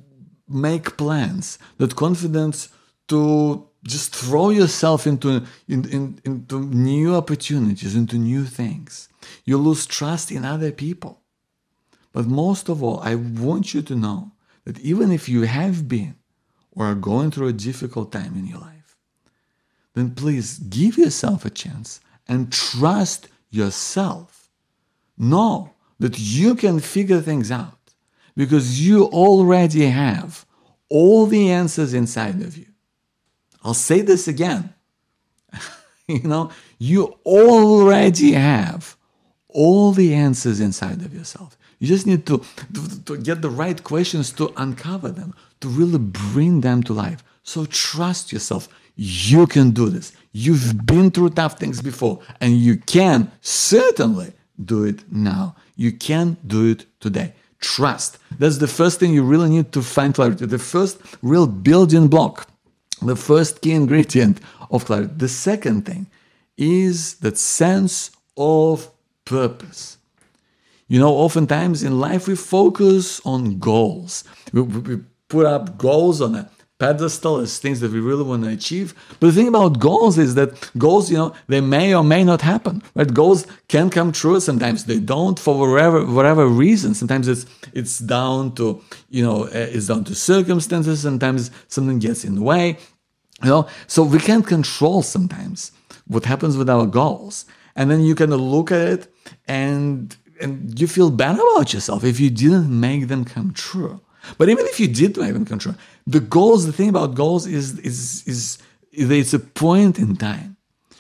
make 0.49 0.97
plans, 0.97 1.59
that 1.79 1.97
confidence 1.97 2.69
to 3.09 3.69
just 3.83 4.15
throw 4.15 4.51
yourself 4.51 5.05
into, 5.05 5.45
in, 5.67 5.89
in, 5.91 6.21
into 6.25 6.61
new 6.61 7.17
opportunities, 7.17 7.97
into 7.97 8.19
new 8.19 8.45
things. 8.45 9.09
You 9.45 9.59
lose 9.59 9.85
trust 9.85 10.31
in 10.31 10.45
other 10.45 10.71
people. 10.71 11.21
But 12.13 12.27
most 12.27 12.69
of 12.69 12.85
all, 12.85 13.01
I 13.01 13.17
want 13.17 13.75
you 13.75 13.83
to 13.83 13.97
know 13.97 14.31
that 14.65 14.79
even 14.79 15.11
if 15.11 15.29
you 15.29 15.43
have 15.43 15.89
been 15.89 16.15
or 16.71 16.87
are 16.87 16.95
going 16.95 17.33
through 17.33 17.49
a 17.49 17.53
difficult 17.53 18.13
time 18.13 18.35
in 18.37 18.47
your 18.47 18.61
life, 18.61 18.97
then 19.95 20.15
please 20.15 20.59
give 20.59 20.97
yourself 20.97 21.45
a 21.45 21.51
chance 21.51 22.01
and 22.29 22.53
trust 22.53 23.29
yourself. 23.51 24.49
Know 25.17 25.71
that 25.99 26.19
you 26.19 26.55
can 26.55 26.81
figure 26.81 27.21
things 27.21 27.51
out 27.51 27.79
because 28.37 28.81
you 28.85 29.05
already 29.07 29.87
have 29.87 30.45
all 30.89 31.27
the 31.27 31.51
answers 31.51 31.95
inside 31.95 32.41
of 32.43 32.57
you. 32.57 32.67
I'll 33.63 33.75
say 33.75 34.01
this 34.03 34.29
again. 34.29 34.75
you 36.09 36.23
know, 36.23 36.51
you 36.79 37.17
already 37.25 38.33
have 38.33 38.97
all 39.49 39.93
the 39.93 40.13
answers 40.15 40.61
inside 40.61 41.01
of 41.03 41.15
yourself. 41.15 41.57
You 41.79 41.89
just 41.89 42.07
need 42.07 42.27
to, 42.27 42.43
to, 42.75 43.05
to, 43.05 43.17
get 43.17 43.43
the 43.43 43.51
right 43.51 43.83
questions 43.83 44.33
to 44.33 44.53
uncover 44.57 45.11
them, 45.11 45.35
to 45.61 45.69
really 45.69 45.99
bring 45.99 46.61
them 46.61 46.83
to 46.85 46.93
life. 46.93 47.23
So 47.43 47.67
trust 47.67 48.33
yourself. 48.33 48.69
You 48.97 49.47
can 49.47 49.71
do 49.71 49.89
this. 49.89 50.13
You've 50.37 50.85
been 50.85 51.13
through 51.13 51.31
tough 51.31 51.61
things 51.61 51.81
before, 51.81 52.19
and 52.41 52.57
you 52.57 52.77
can 52.77 53.31
certainly 53.41 54.33
do 54.63 54.83
it 54.83 55.11
now. 55.11 55.55
You 55.77 55.93
can 55.93 56.37
do 56.45 56.71
it 56.71 56.87
today. 56.99 57.35
Trust. 57.61 58.19
That's 58.37 58.59
the 58.59 58.67
first 58.67 58.99
thing 58.99 59.15
you 59.15 59.23
really 59.23 59.49
need 59.49 59.71
to 59.73 59.81
find 59.81 60.13
clarity. 60.13 60.45
The 60.47 60.59
first 60.59 60.99
real 61.23 61.47
building 61.47 62.09
block, 62.09 62.49
the 63.01 63.15
first 63.15 63.61
key 63.61 63.73
ingredient 63.73 64.41
of 64.73 64.85
clarity. 64.87 65.15
The 65.17 65.29
second 65.29 65.87
thing 65.87 66.09
is 66.59 67.15
that 67.21 67.39
sense 67.39 68.11
of 68.37 68.91
purpose. 69.25 69.99
You 70.89 70.99
know, 70.99 71.15
oftentimes 71.15 71.85
in 71.85 72.01
life 72.01 72.27
we 72.27 72.35
focus 72.35 73.21
on 73.25 73.61
goals. 73.61 74.25
We, 74.53 74.63
we 74.63 75.01
put 75.29 75.47
up 75.47 75.79
goals 75.79 76.21
on 76.21 76.35
a 76.35 76.51
pedestal 76.79 77.39
as 77.39 77.59
things 77.59 77.81
that 77.81 77.93
we 77.93 78.01
really 78.01 78.25
want 78.25 78.45
to 78.45 78.51
achieve. 78.51 78.95
But 79.21 79.29
the 79.29 79.33
thing 79.33 79.49
about 79.49 79.79
goals 79.79 80.19
is 80.19 80.35
that 80.35 80.71
goals, 80.77 81.11
you 81.11 81.17
know, 81.17 81.35
they 81.47 81.61
may 81.61 81.95
or 81.95 82.03
may 82.03 82.25
not 82.25 82.41
happen. 82.41 82.83
Right? 82.95 83.13
Goals 83.13 83.47
can 83.69 83.91
come 83.91 84.13
true. 84.13 84.41
Sometimes 84.41 84.85
they 84.85 84.99
don't 84.99 85.39
for 85.39 85.71
whatever 85.71 86.05
whatever 86.05 86.47
reason. 86.47 86.95
Sometimes 86.95 87.29
it's 87.29 87.47
it's 87.73 87.99
down 87.99 88.55
to 88.57 88.83
you 89.11 89.25
know 89.25 89.45
eh, 89.45 89.69
it's 89.73 89.87
down 89.87 90.05
to 90.05 90.15
circumstances. 90.15 91.01
Sometimes 91.01 91.51
something 91.69 91.99
gets 91.99 92.25
in 92.25 92.35
the 92.35 92.43
way. 92.43 92.79
You 93.43 93.51
know, 93.51 93.69
so 93.87 94.03
we 94.03 94.19
can't 94.19 94.47
control 94.47 95.03
sometimes 95.03 95.73
what 96.07 96.25
happens 96.25 96.57
with 96.57 96.71
our 96.71 96.87
goals. 96.87 97.45
And 97.77 97.91
then 97.91 98.01
you 98.01 98.15
kind 98.15 98.33
of 98.33 98.41
look 98.41 98.71
at 98.71 98.81
it 98.81 99.15
and 99.47 100.17
and 100.41 100.79
you 100.79 100.87
feel 100.87 101.11
bad 101.11 101.37
about 101.37 101.73
yourself 101.73 102.05
if 102.05 102.19
you 102.21 102.31
didn't 102.31 102.69
make 102.69 103.09
them 103.09 103.25
come 103.25 103.53
true. 103.53 104.01
But 104.39 104.49
even 104.49 104.67
if 104.67 104.81
you 104.81 104.89
did 104.89 105.17
make 105.17 105.33
them 105.33 105.45
come 105.45 105.59
true, 105.59 105.75
the 106.07 106.21
goals, 106.21 106.67
the 106.67 106.73
thing 106.73 106.89
about 106.89 107.15
goals 107.15 107.47
is 107.47 107.79
is 107.81 108.27
is, 108.27 108.59
is 108.93 109.11
it's 109.11 109.35
a 109.35 109.39
point 109.39 109.99
in 109.99 110.17
time. 110.17 110.57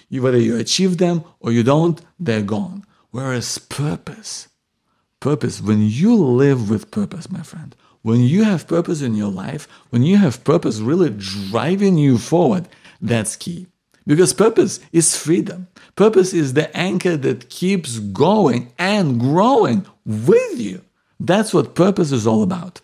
You, 0.08 0.22
whether 0.22 0.38
you 0.38 0.56
achieve 0.56 0.98
them 0.98 1.24
or 1.40 1.52
you 1.52 1.62
don't, 1.62 2.00
they're 2.18 2.42
gone. 2.42 2.84
Whereas 3.10 3.58
purpose, 3.58 4.48
purpose, 5.20 5.60
when 5.60 5.82
you 5.82 6.14
live 6.16 6.70
with 6.70 6.90
purpose, 6.90 7.30
my 7.30 7.42
friend, 7.42 7.74
when 8.02 8.20
you 8.20 8.44
have 8.44 8.68
purpose 8.68 9.00
in 9.00 9.14
your 9.14 9.30
life, 9.30 9.66
when 9.90 10.02
you 10.02 10.18
have 10.18 10.44
purpose 10.44 10.78
really 10.78 11.10
driving 11.10 11.96
you 11.96 12.18
forward, 12.18 12.68
that's 13.00 13.34
key. 13.34 13.66
Because 14.06 14.34
purpose 14.34 14.80
is 14.92 15.16
freedom. 15.16 15.68
Purpose 15.96 16.34
is 16.34 16.52
the 16.52 16.74
anchor 16.76 17.16
that 17.16 17.48
keeps 17.48 17.98
going 17.98 18.72
and 18.78 19.18
growing 19.18 19.86
with 20.04 20.60
you. 20.60 20.82
That's 21.18 21.54
what 21.54 21.74
purpose 21.74 22.12
is 22.12 22.26
all 22.26 22.42
about. 22.42 22.80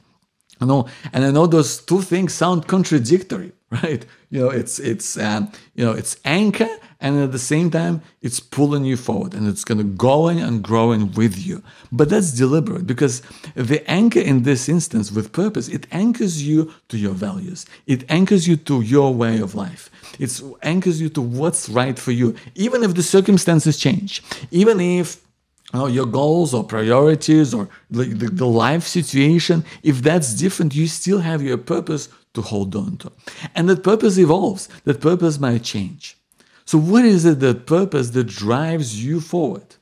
You 0.60 0.66
know, 0.66 0.88
and 1.12 1.24
I 1.24 1.30
know 1.30 1.46
those 1.46 1.80
two 1.80 2.02
things 2.02 2.34
sound 2.34 2.66
contradictory, 2.66 3.52
right? 3.70 4.04
You 4.30 4.40
know, 4.40 4.50
it's 4.50 4.78
it's 4.78 5.16
um, 5.18 5.50
you 5.74 5.84
know 5.84 5.92
it's 5.92 6.16
anchor, 6.24 6.68
and 7.00 7.18
at 7.18 7.32
the 7.32 7.38
same 7.38 7.70
time 7.70 8.02
it's 8.20 8.40
pulling 8.40 8.84
you 8.84 8.96
forward, 8.96 9.34
and 9.34 9.48
it's 9.48 9.64
gonna 9.64 9.84
going 9.84 10.40
and 10.40 10.62
growing 10.62 11.12
with 11.12 11.38
you. 11.38 11.62
But 11.90 12.10
that's 12.10 12.32
deliberate 12.32 12.86
because 12.86 13.22
the 13.54 13.82
anchor 13.90 14.20
in 14.20 14.42
this 14.42 14.68
instance 14.68 15.10
with 15.10 15.32
purpose 15.32 15.68
it 15.68 15.86
anchors 15.92 16.46
you 16.46 16.72
to 16.88 16.98
your 16.98 17.14
values, 17.14 17.64
it 17.86 18.04
anchors 18.10 18.46
you 18.46 18.56
to 18.56 18.82
your 18.82 19.14
way 19.14 19.40
of 19.40 19.54
life, 19.54 19.90
it 20.18 20.40
anchors 20.62 21.00
you 21.00 21.08
to 21.10 21.22
what's 21.22 21.68
right 21.68 21.98
for 21.98 22.12
you, 22.12 22.34
even 22.54 22.82
if 22.82 22.94
the 22.94 23.02
circumstances 23.02 23.78
change, 23.78 24.22
even 24.50 24.78
if 24.80 25.22
know, 25.72 25.86
your 25.86 26.06
goals 26.06 26.54
or 26.54 26.64
priorities 26.64 27.54
or 27.54 27.68
the, 27.90 28.04
the, 28.04 28.26
the, 28.30 28.46
life 28.46 28.84
situation, 28.84 29.64
if 29.82 30.02
that's 30.02 30.34
different, 30.34 30.74
you 30.74 30.86
still 30.86 31.20
have 31.20 31.42
your 31.42 31.58
purpose 31.58 32.08
to 32.34 32.42
hold 32.42 32.74
on 32.76 32.96
to. 32.98 33.12
And 33.54 33.68
that 33.68 33.82
purpose 33.82 34.18
evolves, 34.18 34.68
that 34.84 35.00
purpose 35.00 35.38
might 35.38 35.62
change. 35.62 36.16
So, 36.64 36.78
what 36.78 37.04
is 37.04 37.24
it 37.24 37.40
that 37.40 37.66
purpose 37.66 38.10
that 38.10 38.24
drives 38.24 39.04
you 39.04 39.20
forward? 39.20 39.76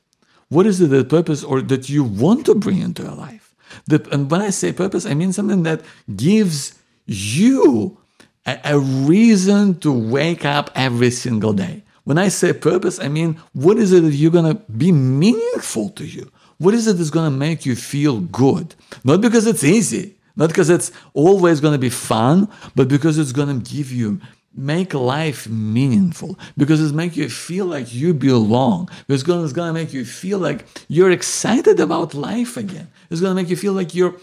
What 0.49 0.65
is 0.65 0.81
it 0.81 0.89
that 0.89 1.09
purpose 1.09 1.43
or 1.43 1.61
that 1.61 1.89
you 1.89 2.03
want 2.03 2.45
to 2.47 2.55
bring 2.55 2.79
into 2.79 3.03
your 3.03 3.13
life? 3.13 3.53
The, 3.85 4.07
and 4.11 4.29
when 4.31 4.41
I 4.41 4.49
say 4.49 4.73
purpose, 4.73 5.05
I 5.05 5.13
mean 5.13 5.31
something 5.31 5.63
that 5.63 5.81
gives 6.15 6.79
you 7.05 7.99
a, 8.45 8.59
a 8.63 8.79
reason 8.79 9.79
to 9.79 9.91
wake 9.91 10.45
up 10.45 10.71
every 10.73 11.11
single 11.11 11.53
day 11.53 11.83
when 12.09 12.17
I 12.17 12.29
say 12.29 12.53
purpose, 12.53 12.99
I 12.99 13.07
mean, 13.07 13.39
what 13.53 13.77
is 13.77 13.93
it 13.93 14.01
that 14.01 14.15
you're 14.15 14.31
going 14.31 14.51
to 14.51 14.59
be 14.71 14.91
meaningful 14.91 15.89
to 15.89 16.03
you? 16.03 16.31
What 16.57 16.73
is 16.73 16.87
it 16.87 16.93
that's 16.93 17.11
going 17.11 17.31
to 17.31 17.37
make 17.37 17.67
you 17.67 17.75
feel 17.75 18.19
good? 18.19 18.73
Not 19.03 19.21
because 19.21 19.45
it's 19.45 19.63
easy, 19.63 20.15
not 20.35 20.49
because 20.49 20.71
it's 20.71 20.91
always 21.13 21.61
going 21.61 21.73
to 21.73 21.77
be 21.77 21.91
fun, 21.91 22.49
but 22.75 22.87
because 22.87 23.19
it's 23.19 23.31
going 23.31 23.61
to 23.61 23.75
give 23.75 23.91
you 23.91 24.19
make 24.55 24.95
life 24.95 25.47
meaningful 25.47 26.39
because 26.57 26.81
it's 26.81 26.91
make 26.91 27.15
you 27.15 27.29
feel 27.29 27.67
like 27.67 27.93
you 27.93 28.15
belong 28.15 28.89
because 29.07 29.43
it's 29.43 29.53
going 29.53 29.69
to 29.69 29.79
make 29.79 29.93
you 29.93 30.03
feel 30.03 30.39
like 30.39 30.65
you're 30.87 31.11
excited 31.11 31.79
about 31.79 32.15
life 32.15 32.57
again 32.57 32.87
it's 33.11 33.21
going 33.21 33.29
to 33.29 33.35
make 33.39 33.47
you 33.47 33.55
feel 33.55 33.73
like 33.73 33.93
you're 33.93 34.15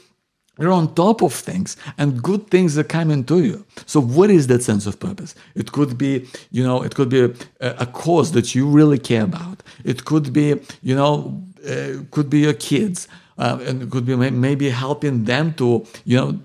you're 0.59 0.73
on 0.73 0.95
top 0.95 1.23
of 1.23 1.33
things 1.35 1.77
and 1.99 2.23
good 2.23 2.49
things 2.51 2.79
are 2.79 2.85
coming 2.85 3.25
to 3.25 3.43
you. 3.43 3.65
So 3.85 4.01
what 4.01 4.31
is 4.31 4.47
that 4.47 4.63
sense 4.63 4.87
of 4.87 4.99
purpose? 4.99 5.35
It 5.55 5.73
could 5.73 5.99
be, 5.99 6.27
you 6.51 6.65
know, 6.65 6.83
it 6.83 6.95
could 6.95 7.11
be 7.11 7.21
a, 7.21 7.31
a 7.61 7.87
cause 7.87 8.33
that 8.33 8.55
you 8.55 8.67
really 8.67 8.99
care 8.99 9.25
about. 9.25 9.63
It 9.85 10.05
could 10.05 10.33
be, 10.33 10.61
you 10.83 10.95
know, 10.95 11.43
uh, 11.67 12.05
could 12.11 12.31
be 12.31 12.41
your 12.41 12.55
kids. 12.55 13.09
Uh, 13.39 13.59
and 13.67 13.83
it 13.83 13.91
could 13.91 14.07
be 14.07 14.17
maybe 14.17 14.71
helping 14.71 15.25
them 15.25 15.53
to, 15.55 15.87
you 16.05 16.17
know, 16.17 16.41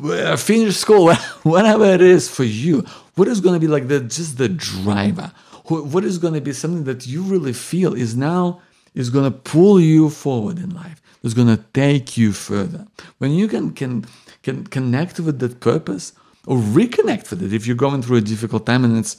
uh, 0.00 0.36
finish 0.36 0.76
school, 0.76 1.12
whatever 1.42 1.84
it 1.84 2.00
is 2.00 2.28
for 2.30 2.44
you. 2.44 2.84
What 3.16 3.26
is 3.26 3.40
going 3.40 3.54
to 3.54 3.60
be 3.60 3.66
like 3.66 3.88
the 3.88 4.00
just 4.00 4.38
the 4.38 4.48
driver? 4.48 5.32
What 5.64 6.04
is 6.04 6.18
going 6.18 6.34
to 6.34 6.40
be 6.40 6.52
something 6.52 6.84
that 6.84 7.06
you 7.06 7.22
really 7.22 7.52
feel 7.52 7.92
is 7.92 8.16
now 8.16 8.62
is 8.94 9.10
going 9.10 9.24
to 9.24 9.36
pull 9.36 9.80
you 9.80 10.08
forward 10.08 10.58
in 10.58 10.70
life? 10.70 11.02
Is 11.22 11.34
going 11.34 11.48
to 11.48 11.62
take 11.72 12.16
you 12.16 12.32
further. 12.32 12.86
When 13.18 13.32
you 13.32 13.48
can, 13.48 13.72
can, 13.72 14.04
can 14.42 14.64
connect 14.66 15.20
with 15.20 15.38
that 15.40 15.60
purpose 15.60 16.12
or 16.46 16.56
reconnect 16.58 17.30
with 17.30 17.42
it, 17.42 17.52
if 17.52 17.66
you're 17.66 17.76
going 17.76 18.02
through 18.02 18.18
a 18.18 18.22
difficult 18.22 18.66
time 18.66 18.84
and 18.84 18.96
it's 18.96 19.16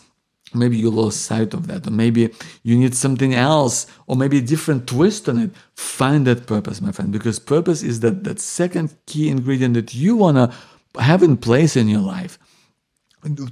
maybe 0.53 0.77
you 0.77 0.89
lost 0.89 1.21
sight 1.21 1.53
of 1.53 1.67
that, 1.67 1.85
or 1.87 1.91
maybe 1.91 2.33
you 2.63 2.77
need 2.77 2.95
something 2.95 3.35
else, 3.35 3.85
or 4.07 4.15
maybe 4.15 4.39
a 4.39 4.41
different 4.41 4.87
twist 4.87 5.29
on 5.29 5.37
it, 5.37 5.51
find 5.75 6.25
that 6.25 6.47
purpose, 6.47 6.81
my 6.81 6.91
friend, 6.91 7.11
because 7.11 7.37
purpose 7.39 7.83
is 7.83 7.99
that, 7.99 8.23
that 8.23 8.39
second 8.39 8.95
key 9.05 9.29
ingredient 9.29 9.75
that 9.75 9.93
you 9.93 10.15
want 10.15 10.37
to 10.37 11.01
have 11.01 11.21
in 11.21 11.37
place 11.37 11.75
in 11.75 11.87
your 11.87 12.01
life 12.01 12.39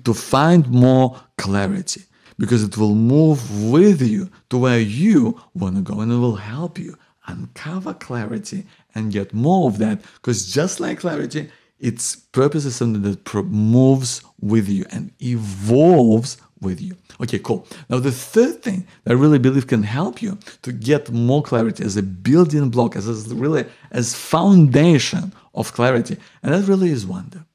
to 0.04 0.13
find 0.13 0.68
more 0.70 1.20
clarity 1.38 2.01
because 2.39 2.63
it 2.63 2.77
will 2.77 2.96
move 2.96 3.70
with 3.70 4.01
you 4.01 4.30
to 4.50 4.58
where 4.58 4.80
you 4.80 5.39
want 5.54 5.75
to 5.75 5.82
go 5.82 6.01
and 6.01 6.12
it 6.12 6.16
will 6.16 6.36
help 6.36 6.80
you 6.80 6.98
uncover 7.28 7.94
clarity 7.94 8.66
and 8.96 9.12
get 9.12 9.34
more 9.34 9.70
of 9.70 9.78
that 9.78 10.02
because 10.16 10.52
just 10.52 10.80
like 10.80 11.00
clarity 11.00 11.50
its 11.80 12.16
purpose 12.16 12.66
is 12.66 12.76
something 12.76 13.04
that 13.04 13.34
moves 13.46 14.22
with 14.42 14.68
you 14.68 14.86
and 14.92 15.12
evolves 15.22 16.38
with 16.60 16.82
you. 16.82 16.96
Okay, 17.22 17.40
cool. 17.40 17.68
Now, 17.90 18.00
the 18.00 18.12
third 18.12 18.64
thing 18.64 18.88
that 19.04 19.12
I 19.12 19.14
really 19.14 19.38
believe 19.38 19.68
can 19.68 19.84
help 19.84 20.22
you 20.22 20.38
to 20.64 20.72
get 20.72 21.12
more 21.12 21.44
clarity 21.44 21.84
as 21.84 21.96
a 21.98 22.04
building 22.04 22.70
block, 22.70 22.96
as 22.96 23.32
a, 23.32 23.36
really 23.36 23.66
as 23.92 24.16
foundation 24.16 25.34
of 25.54 25.74
clarity, 25.74 26.18
and 26.42 26.54
that 26.54 26.68
really 26.68 26.90
is 26.90 27.06
wonder. 27.06 27.46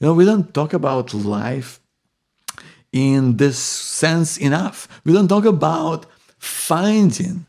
You 0.00 0.06
know, 0.06 0.14
we 0.14 0.24
don't 0.24 0.52
talk 0.54 0.72
about 0.72 1.12
life 1.14 1.80
in 2.90 3.36
this 3.36 3.58
sense 3.58 4.36
enough. 4.36 4.88
We 5.04 5.12
don't 5.12 5.28
talk 5.28 5.44
about 5.44 6.06
finding, 6.38 7.46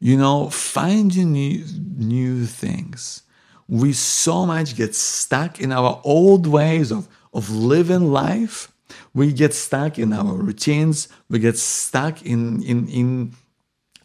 you 0.00 0.16
know, 0.16 0.50
finding 0.50 1.32
new, 1.32 1.64
new 1.96 2.46
things. 2.46 3.22
We 3.68 3.92
so 3.92 4.46
much 4.46 4.76
get 4.76 4.94
stuck 4.94 5.60
in 5.60 5.72
our 5.72 6.00
old 6.04 6.46
ways 6.46 6.90
of, 6.90 7.08
of 7.34 7.50
living 7.50 8.10
life. 8.10 8.72
We 9.12 9.32
get 9.32 9.52
stuck 9.52 9.98
in 9.98 10.12
our 10.12 10.34
routines. 10.34 11.08
We 11.28 11.38
get 11.38 11.58
stuck 11.58 12.22
in 12.22 12.62
in 12.62 12.88
in 12.88 13.34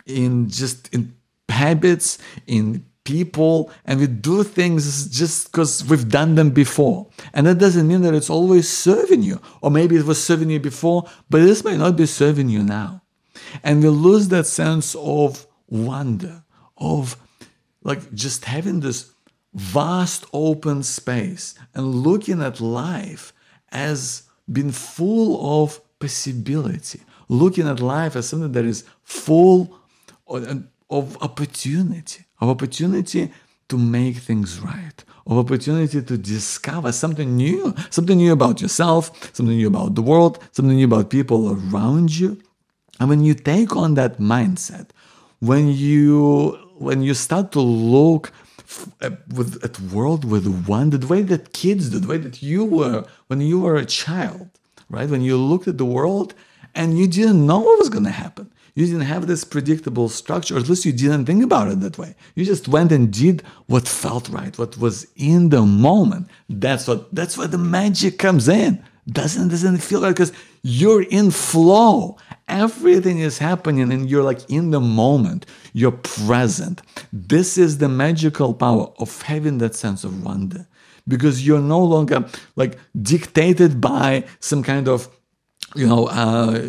in 0.06 0.50
just 0.50 0.94
in 0.94 1.16
habits, 1.48 2.18
in 2.48 2.86
people 3.04 3.70
and 3.86 4.00
we 4.00 4.08
do 4.08 4.44
things 4.44 5.08
just 5.08 5.52
because 5.52 5.84
we've 5.86 6.08
done 6.10 6.36
them 6.36 6.52
before. 6.52 7.08
And 7.34 7.48
that 7.48 7.58
doesn't 7.58 7.88
mean 7.88 8.02
that 8.02 8.14
it's 8.14 8.30
always 8.30 8.70
serving 8.70 9.24
you. 9.24 9.42
Or 9.62 9.72
maybe 9.72 9.96
it 9.98 10.06
was 10.06 10.24
serving 10.24 10.50
you 10.50 10.60
before, 10.60 11.04
but 11.30 11.42
this 11.42 11.64
may 11.64 11.78
not 11.78 11.96
be 11.96 12.06
serving 12.06 12.50
you 12.50 12.64
now. 12.64 13.02
And 13.64 13.84
we 13.84 13.90
lose 13.90 14.30
that 14.30 14.46
sense 14.46 14.96
of 14.96 15.46
wonder, 15.74 16.44
of 16.78 17.18
like 17.84 18.14
just 18.14 18.46
having 18.46 18.80
this 18.80 19.12
vast 19.54 20.26
open 20.34 20.84
space 20.84 21.56
and 21.74 21.96
looking 21.96 22.42
at 22.42 22.62
life 22.62 23.34
as 23.72 24.24
being 24.52 24.72
full 24.72 25.64
of 25.64 25.80
possibility, 26.00 27.02
looking 27.28 27.68
at 27.68 27.80
life 27.80 28.16
as 28.16 28.28
something 28.30 28.52
that 28.52 28.66
is 28.66 28.84
full 29.04 29.80
of 30.28 31.18
opportunity 31.22 32.26
of 32.44 32.50
opportunity 32.50 33.32
to 33.70 33.78
make 33.78 34.18
things 34.18 34.60
right, 34.60 35.04
of 35.26 35.38
opportunity 35.38 36.02
to 36.02 36.18
discover 36.18 36.92
something 36.92 37.36
new, 37.36 37.74
something 37.90 38.18
new 38.18 38.34
about 38.34 38.62
yourself, 38.62 39.34
something 39.34 39.56
new 39.56 39.68
about 39.68 39.96
the 39.96 40.02
world, 40.02 40.40
something 40.52 40.76
new 40.76 40.86
about 40.86 41.10
people 41.10 41.58
around 41.58 42.16
you. 42.16 42.40
And 43.00 43.10
when 43.10 43.24
you 43.24 43.34
take 43.34 43.76
on 43.76 43.96
that 43.96 44.20
mindset, 44.20 44.90
when 45.50 45.68
you 45.68 46.58
when 46.78 47.02
you 47.02 47.14
start 47.14 47.52
to 47.52 47.60
look 47.60 48.32
at, 49.02 49.12
uh, 49.12 49.16
with, 49.38 49.64
at 49.64 49.80
world 49.96 50.24
with 50.26 50.46
wonder, 50.68 50.98
the 50.98 51.08
way 51.08 51.22
that 51.22 51.54
kids 51.54 51.90
do, 51.90 52.00
the 52.00 52.08
way 52.08 52.18
that 52.18 52.42
you 52.42 52.64
were 52.64 53.06
when 53.28 53.42
you 53.42 53.60
were 53.60 53.76
a 53.76 53.86
child, 53.86 54.50
right? 54.90 55.10
When 55.10 55.22
you 55.22 55.36
looked 55.38 55.68
at 55.68 55.78
the 55.78 55.92
world 56.00 56.34
and 56.74 56.98
you 56.98 57.08
didn't 57.08 57.46
know 57.46 57.60
what 57.60 57.80
was 57.80 57.90
going 57.90 58.06
to 58.06 58.18
happen. 58.26 58.52
You 58.74 58.86
didn't 58.88 59.02
have 59.02 59.28
this 59.28 59.44
predictable 59.44 60.10
structure, 60.10 60.56
or 60.56 60.60
at 60.60 60.70
least 60.70 60.86
you 60.86 60.94
didn't 60.94 61.26
think 61.26 61.44
about 61.44 61.68
it 61.72 61.80
that 61.82 62.00
way. 62.00 62.16
You 62.34 62.44
just 62.44 62.68
went 62.68 62.92
and 62.92 63.14
did 63.14 63.44
what 63.68 63.88
felt 63.88 64.30
right, 64.30 64.58
what 64.58 64.78
was 64.80 65.06
in 65.16 65.50
the 65.50 65.62
moment. 65.62 66.28
That's 66.50 66.88
what 66.88 67.14
that's 67.14 67.38
where 67.38 67.52
the 67.56 67.64
magic 67.80 68.18
comes 68.18 68.48
in. 68.48 68.82
Doesn't 69.08 69.50
doesn't 69.50 69.80
feel 69.80 70.02
right 70.02 70.16
because 70.16 70.34
you're 70.64 71.04
in 71.04 71.30
flow. 71.30 72.18
Everything 72.48 73.20
is 73.20 73.38
happening 73.38 73.92
and 73.92 74.10
you're 74.10 74.24
like 74.24 74.50
in 74.50 74.72
the 74.72 74.82
moment. 74.82 75.46
You're 75.74 75.92
present. 75.92 76.82
This 77.12 77.58
is 77.58 77.78
the 77.78 77.90
magical 77.90 78.54
power 78.54 78.92
of 79.00 79.22
having 79.22 79.58
that 79.60 79.76
sense 79.76 80.04
of 80.04 80.24
wonder 80.24 80.68
because 81.08 81.46
you're 81.46 81.62
no 81.62 81.84
longer 81.84 82.26
like 82.56 82.78
dictated 83.02 83.82
by 83.82 84.26
some 84.40 84.64
kind 84.64 84.88
of 84.88 85.10
you 85.76 85.88
know, 85.88 86.08
uh, 86.08 86.62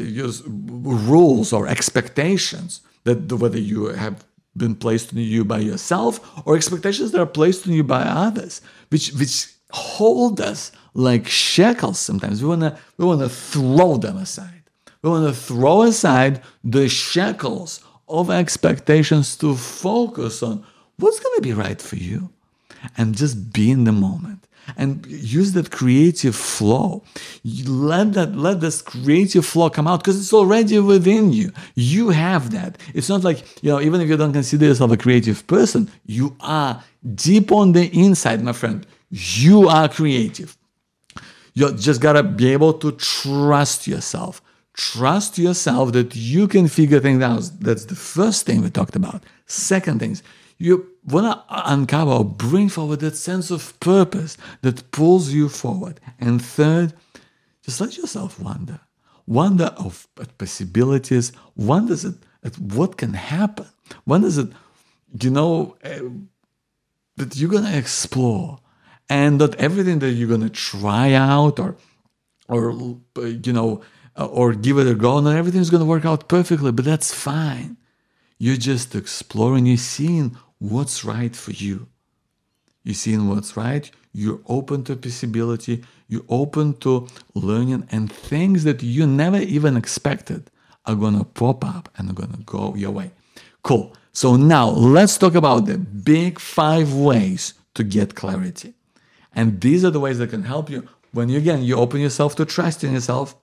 rules 0.47 1.53
or 1.53 1.69
expectations 1.69 2.81
that 3.05 3.33
whether 3.33 3.59
you 3.59 3.87
have 3.87 4.25
been 4.57 4.75
placed 4.75 5.13
on 5.13 5.19
you 5.19 5.45
by 5.45 5.59
yourself 5.59 6.21
or 6.47 6.57
expectations 6.57 7.13
that 7.13 7.21
are 7.21 7.27
placed 7.27 7.67
on 7.67 7.73
you 7.73 7.85
by 7.85 8.03
others, 8.03 8.61
which 8.89 9.13
which 9.15 9.49
hold 9.71 10.41
us 10.41 10.73
like 10.95 11.27
shackles. 11.27 11.99
Sometimes 11.99 12.43
we 12.43 12.49
wanna 12.49 12.79
we 12.97 13.05
wanna 13.05 13.29
throw 13.29 13.97
them 13.97 14.17
aside. 14.17 14.63
We 15.05 15.11
wanna 15.11 15.35
throw 15.35 15.83
aside 15.83 16.41
the 16.65 16.89
shackles 16.89 17.81
of 18.09 18.31
expectations 18.31 19.37
to 19.37 19.55
focus 19.55 20.43
on 20.43 20.65
what's 20.97 21.21
gonna 21.21 21.43
be 21.43 21.53
right 21.53 21.79
for 21.79 21.97
you, 21.97 22.31
and 22.97 23.15
just 23.15 23.53
be 23.53 23.71
in 23.71 23.85
the 23.85 23.93
moment 23.93 24.47
and 24.79 25.05
use 25.07 25.53
that 25.53 25.71
creative 25.71 26.35
flow. 26.35 27.03
Let 27.45 28.15
that 28.15 28.35
let 28.35 28.63
this 28.63 28.81
creative 28.81 29.45
flow 29.45 29.69
come 29.69 29.87
out 29.87 30.01
because 30.01 30.19
it's 30.19 30.33
already 30.33 30.79
within 30.79 31.35
you. 31.35 31.53
You 31.75 32.09
have 32.09 32.51
that. 32.53 32.79
It's 32.95 33.11
not 33.11 33.25
like 33.25 33.63
you 33.63 33.69
know, 33.69 33.83
even 33.83 34.01
if 34.01 34.09
you 34.09 34.17
don't 34.17 34.33
consider 34.33 34.65
yourself 34.65 34.91
a 34.91 34.97
creative 34.97 35.47
person, 35.47 35.91
you 36.07 36.35
are 36.41 36.83
deep 37.15 37.53
on 37.53 37.73
the 37.73 37.91
inside, 37.93 38.43
my 38.43 38.55
friend. 38.55 38.87
You 39.11 39.69
are 39.69 39.87
creative. 39.87 40.57
You 41.53 41.75
just 41.75 42.01
gotta 42.01 42.23
be 42.23 42.55
able 42.55 42.73
to 42.73 42.93
trust 42.93 43.87
yourself. 43.87 44.41
Trust 44.75 45.39
yourself 45.39 45.93
that 45.93 46.17
you 46.17 46.49
can 46.49 46.67
figure 46.67 47.01
things 47.01 47.23
out. 47.23 47.49
That's 47.61 47.85
the 47.85 47.95
first 47.95 48.45
thing 48.45 48.63
we 48.63 48.71
talked 48.71 48.97
about. 48.97 49.23
Second 49.47 50.01
things, 50.01 50.23
you 50.59 50.91
want 51.07 51.27
to 51.27 51.45
uncover 51.49 52.11
or 52.11 52.25
bring 52.25 52.69
forward 52.69 53.01
that 53.01 53.17
sense 53.17 53.51
of 53.51 53.79
purpose 53.79 54.37
that 54.63 54.91
pulls 54.91 55.33
you 55.33 55.49
forward. 55.49 56.01
And 56.19 56.43
third, 56.43 56.93
just 57.63 57.81
let 57.81 57.97
yourself 57.97 58.41
wonder. 58.41 58.81
Wonder 59.27 59.73
of 59.77 60.09
at 60.21 60.37
possibilities. 60.39 61.33
Wonder 61.57 61.95
at, 61.95 62.15
at 62.43 62.59
what 62.59 62.97
can 62.97 63.15
happen. 63.15 63.67
Wonder 64.07 64.29
at, 64.29 64.49
you 65.23 65.31
know, 65.31 65.77
uh, 65.85 66.01
that 67.17 67.37
you're 67.37 67.51
going 67.51 67.65
to 67.65 67.79
explore. 67.79 68.59
And 69.09 69.39
not 69.39 69.55
everything 69.57 70.01
that 70.01 70.11
you're 70.13 70.29
going 70.29 70.41
to 70.41 70.51
try 70.51 71.13
out 71.13 71.61
or, 71.61 71.77
or 72.49 72.73
you 73.23 73.53
know, 73.53 73.83
Uh, 74.17 74.27
or 74.27 74.55
give 74.55 74.79
it 74.79 74.87
a 74.87 74.95
go, 74.95 75.21
not 75.21 75.37
everything's 75.37 75.71
going 75.71 75.81
to 75.81 75.87
work 75.87 76.05
out 76.05 76.29
perfectly, 76.29 76.71
but 76.71 76.85
that's 76.85 77.13
fine. 77.13 77.77
You're 78.39 78.57
just 78.57 78.95
exploring, 78.95 79.67
you're 79.67 79.77
seeing 79.77 80.37
what's 80.59 81.05
right 81.05 81.35
for 81.35 81.53
you. 81.53 81.89
You're 82.85 82.95
seeing 82.95 83.29
what's 83.29 83.57
right, 83.57 83.91
you're 84.13 84.41
open 84.47 84.85
to 84.85 84.95
possibility, 84.95 85.83
you're 86.07 86.27
open 86.29 86.75
to 86.81 87.09
learning, 87.35 87.89
and 87.91 88.13
things 88.13 88.65
that 88.65 88.83
you 88.83 89.07
never 89.07 89.39
even 89.39 89.77
expected 89.77 90.51
are 90.87 90.95
gonna 90.95 91.25
pop 91.25 91.65
up 91.65 91.89
and 91.97 92.11
are 92.11 92.15
gonna 92.15 92.43
go 92.45 92.75
your 92.75 92.91
way. 92.91 93.11
Cool. 93.63 93.97
So 94.13 94.37
now 94.37 94.69
let's 94.69 95.17
talk 95.17 95.35
about 95.35 95.67
the 95.67 95.79
big 95.79 96.39
five 96.39 96.93
ways 96.93 97.55
to 97.75 97.83
get 97.83 98.15
clarity. 98.15 98.75
And 99.35 99.61
these 99.61 99.85
are 99.85 99.91
the 99.91 99.99
ways 99.99 100.19
that 100.19 100.31
can 100.31 100.43
help 100.45 100.71
you 100.71 100.87
when 101.13 101.29
you 101.29 101.39
again 101.39 101.63
you 101.63 101.77
open 101.77 102.01
yourself 102.01 102.37
to 102.37 102.45
trust 102.45 102.85
in 102.85 102.93
yourself, 102.93 103.35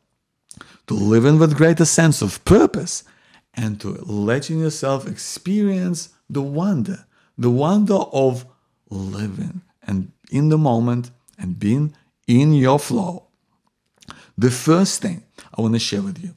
to 0.91 0.97
living 0.97 1.39
with 1.39 1.55
greater 1.55 1.85
sense 1.85 2.21
of 2.21 2.43
purpose, 2.43 3.05
and 3.53 3.79
to 3.79 3.91
letting 4.03 4.59
yourself 4.59 5.07
experience 5.07 6.09
the 6.29 6.41
wonder, 6.41 7.05
the 7.37 7.49
wonder 7.49 7.95
of 8.11 8.45
living 8.89 9.61
and 9.83 10.11
in 10.31 10.49
the 10.49 10.57
moment 10.57 11.11
and 11.37 11.57
being 11.57 11.95
in 12.27 12.51
your 12.51 12.77
flow. 12.77 13.27
The 14.37 14.51
first 14.51 15.01
thing 15.01 15.23
I 15.57 15.61
want 15.61 15.75
to 15.75 15.79
share 15.79 16.01
with 16.01 16.21
you 16.21 16.35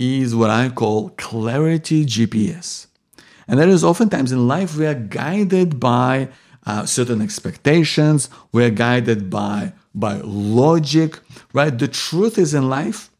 is 0.00 0.34
what 0.34 0.50
I 0.50 0.68
call 0.68 1.10
clarity 1.10 2.04
GPS. 2.04 2.88
And 3.46 3.60
that 3.60 3.68
is 3.68 3.84
oftentimes 3.84 4.32
in 4.32 4.48
life 4.48 4.76
we 4.76 4.86
are 4.86 4.94
guided 4.94 5.78
by 5.78 6.28
uh, 6.66 6.86
certain 6.86 7.22
expectations, 7.22 8.28
we're 8.50 8.70
guided 8.70 9.30
by 9.30 9.74
by 9.94 10.20
logic, 10.24 11.20
right? 11.52 11.76
The 11.78 11.86
truth 11.86 12.36
is 12.38 12.52
in 12.52 12.68
life 12.68 13.11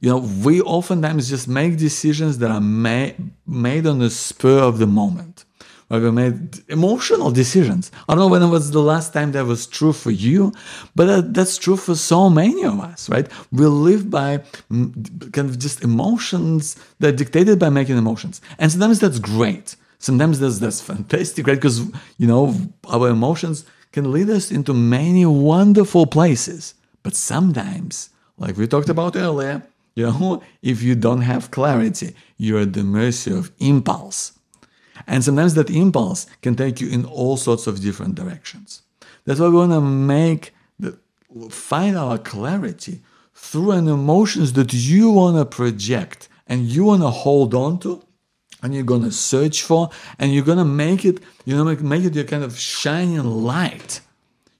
you 0.00 0.10
know, 0.10 0.18
we 0.18 0.60
oftentimes 0.60 1.28
just 1.28 1.48
make 1.48 1.76
decisions 1.78 2.38
that 2.38 2.50
are 2.50 2.60
ma- 2.60 3.12
made 3.46 3.86
on 3.86 3.98
the 3.98 4.10
spur 4.10 4.58
of 4.58 4.78
the 4.78 4.86
moment. 4.86 5.44
Right? 5.88 6.02
We 6.02 6.10
made 6.10 6.68
emotional 6.68 7.30
decisions. 7.30 7.92
I 8.08 8.14
don't 8.14 8.18
know 8.24 8.28
when 8.28 8.42
it 8.42 8.48
was 8.48 8.72
the 8.72 8.80
last 8.80 9.12
time 9.12 9.32
that 9.32 9.46
was 9.46 9.66
true 9.66 9.92
for 9.92 10.10
you, 10.10 10.52
but 10.96 11.06
that, 11.06 11.34
that's 11.34 11.56
true 11.56 11.76
for 11.76 11.94
so 11.94 12.28
many 12.28 12.64
of 12.64 12.80
us, 12.80 13.08
right? 13.08 13.28
We 13.52 13.66
live 13.66 14.10
by 14.10 14.38
kind 14.68 15.48
of 15.48 15.58
just 15.58 15.82
emotions 15.82 16.76
that 16.98 17.14
are 17.14 17.16
dictated 17.16 17.58
by 17.58 17.70
making 17.70 17.96
emotions. 17.96 18.40
And 18.58 18.70
sometimes 18.70 18.98
that's 18.98 19.20
great. 19.20 19.76
Sometimes 19.98 20.40
that's, 20.40 20.58
that's 20.58 20.80
fantastic, 20.80 21.46
right? 21.46 21.54
Because, 21.54 21.80
you 22.18 22.26
know, 22.26 22.54
our 22.88 23.08
emotions 23.08 23.64
can 23.92 24.12
lead 24.12 24.28
us 24.28 24.50
into 24.50 24.74
many 24.74 25.24
wonderful 25.24 26.06
places. 26.06 26.74
But 27.02 27.14
sometimes, 27.14 28.10
like 28.36 28.56
we 28.56 28.66
talked 28.66 28.88
about 28.88 29.16
earlier, 29.16 29.62
you 29.96 30.04
know, 30.04 30.42
if 30.62 30.82
you 30.82 30.94
don't 30.94 31.22
have 31.22 31.50
clarity, 31.50 32.14
you're 32.36 32.60
at 32.60 32.74
the 32.74 32.84
mercy 32.84 33.32
of 33.32 33.50
impulse. 33.58 34.38
And 35.06 35.24
sometimes 35.24 35.54
that 35.54 35.70
impulse 35.70 36.26
can 36.42 36.54
take 36.54 36.80
you 36.80 36.88
in 36.88 37.04
all 37.04 37.36
sorts 37.36 37.66
of 37.66 37.80
different 37.80 38.14
directions. 38.14 38.82
That's 39.24 39.40
why 39.40 39.48
we 39.48 39.56
want 39.56 39.72
to 39.72 39.80
make 39.80 40.54
the 40.78 40.98
find 41.50 41.96
our 41.96 42.18
clarity 42.18 43.02
through 43.34 43.72
an 43.72 43.88
emotions 43.88 44.52
that 44.52 44.72
you 44.72 45.10
want 45.10 45.36
to 45.36 45.44
project 45.44 46.28
and 46.46 46.66
you 46.66 46.84
want 46.84 47.02
to 47.02 47.10
hold 47.10 47.54
on 47.54 47.78
to 47.80 48.02
and 48.62 48.74
you're 48.74 48.84
going 48.84 49.02
to 49.02 49.12
search 49.12 49.62
for 49.62 49.90
and 50.18 50.32
you're 50.32 50.44
going 50.44 50.58
to 50.58 50.64
make 50.64 51.04
it 51.04 51.20
you 51.44 51.54
know 51.54 51.64
make, 51.64 51.80
make 51.80 52.04
it 52.04 52.14
your 52.14 52.24
kind 52.24 52.42
of 52.42 52.58
shining 52.58 53.22
light 53.24 54.00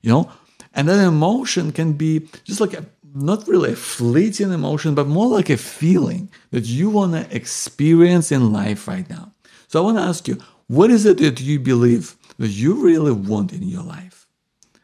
you 0.03 0.11
know 0.11 0.31
and 0.75 0.89
that 0.89 1.03
emotion 1.03 1.73
can 1.73 1.95
be 1.95 2.29
just 2.45 2.61
like 2.61 2.75
a, 2.75 2.85
not 3.23 3.47
really 3.49 3.73
a 3.73 3.77
fleeting 3.77 4.53
emotion 4.53 4.95
but 4.95 5.07
more 5.07 5.29
like 5.29 5.51
a 5.51 5.57
feeling 5.57 6.29
that 6.51 6.65
you 6.65 6.91
want 6.91 7.13
to 7.13 7.37
experience 7.37 8.31
in 8.33 8.53
life 8.53 8.87
right 8.89 9.09
now 9.11 9.33
so 9.69 9.81
i 9.81 9.85
want 9.85 9.97
to 9.97 10.03
ask 10.03 10.29
you 10.29 10.39
what 10.69 10.91
is 10.91 11.07
it 11.07 11.19
that 11.19 11.41
you 11.41 11.59
believe 11.59 12.17
that 12.39 12.49
you 12.49 12.75
really 12.75 13.13
want 13.13 13.53
in 13.53 13.63
your 13.63 13.83
life 13.83 14.27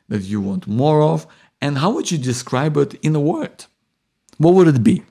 that 0.09 0.23
you 0.23 0.41
want 0.41 0.67
more 0.67 1.03
of 1.03 1.27
and 1.61 1.79
how 1.79 1.91
would 1.91 2.11
you 2.11 2.19
describe 2.19 2.77
it 2.77 2.95
in 3.03 3.15
a 3.15 3.21
word 3.21 3.67
what 4.43 4.55
would 4.55 4.69
it 4.69 4.83
be? 4.83 5.05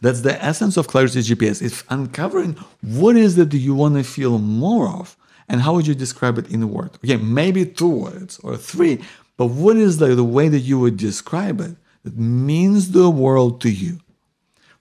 That's 0.00 0.22
the 0.22 0.42
essence 0.42 0.76
of 0.78 0.88
Clarity 0.88 1.20
GPS. 1.20 1.60
It's 1.62 1.84
uncovering 1.90 2.56
what 2.80 3.16
is 3.16 3.36
it 3.38 3.50
that 3.50 3.58
you 3.58 3.74
want 3.74 3.96
to 3.96 4.04
feel 4.04 4.38
more 4.38 4.88
of 4.88 5.16
and 5.48 5.60
how 5.60 5.74
would 5.74 5.86
you 5.86 5.94
describe 5.94 6.38
it 6.38 6.50
in 6.50 6.62
a 6.62 6.66
word? 6.66 6.92
Okay, 7.04 7.16
maybe 7.16 7.66
two 7.66 7.88
words 7.88 8.38
or 8.38 8.56
three, 8.56 9.02
but 9.36 9.46
what 9.46 9.76
is 9.76 9.98
the, 9.98 10.14
the 10.14 10.24
way 10.24 10.48
that 10.48 10.60
you 10.60 10.78
would 10.78 10.96
describe 10.96 11.60
it 11.60 11.76
that 12.04 12.16
means 12.16 12.90
the 12.90 13.10
world 13.10 13.60
to 13.62 13.70
you? 13.70 13.98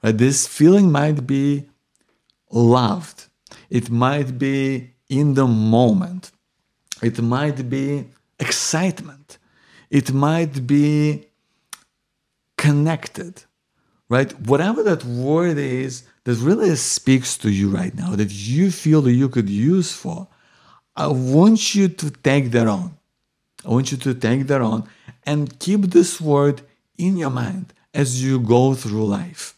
Right? 0.04 0.18
This 0.18 0.48
feeling 0.48 0.92
might 0.92 1.28
be 1.28 1.70
loved. 2.50 3.28
It 3.70 3.90
might 3.90 4.38
be 4.38 4.92
in 5.10 5.34
the 5.36 5.48
moment. 5.48 6.32
It 7.02 7.22
might 7.22 7.70
be 7.70 8.06
excitement. 8.40 9.38
It 9.90 10.14
might 10.14 10.66
be 10.66 11.28
connected, 12.58 13.44
right? 14.08 14.32
Whatever 14.42 14.84
that 14.84 15.04
word 15.04 15.58
is 15.58 16.04
that 16.24 16.36
really 16.36 16.76
speaks 16.76 17.38
to 17.38 17.50
you 17.50 17.70
right 17.70 17.94
now, 17.96 18.16
that 18.16 18.32
you 18.32 18.72
feel 18.72 19.02
that 19.02 19.14
you 19.14 19.28
could 19.28 19.50
use 19.50 19.92
for, 19.92 20.28
I 20.96 21.08
want 21.08 21.74
you 21.76 21.88
to 21.88 22.12
take 22.12 22.52
that 22.52 22.68
on. 22.68 22.98
I 23.66 23.70
want 23.70 23.92
you 23.92 23.98
to 23.98 24.14
take 24.14 24.48
that 24.48 24.62
on 24.62 24.88
and 25.24 25.58
keep 25.60 25.82
this 25.82 26.22
word 26.22 26.62
in 27.02 27.18
your 27.18 27.30
mind 27.30 27.74
as 27.94 28.24
you 28.24 28.40
go 28.40 28.74
through 28.76 29.06
life. 29.06 29.56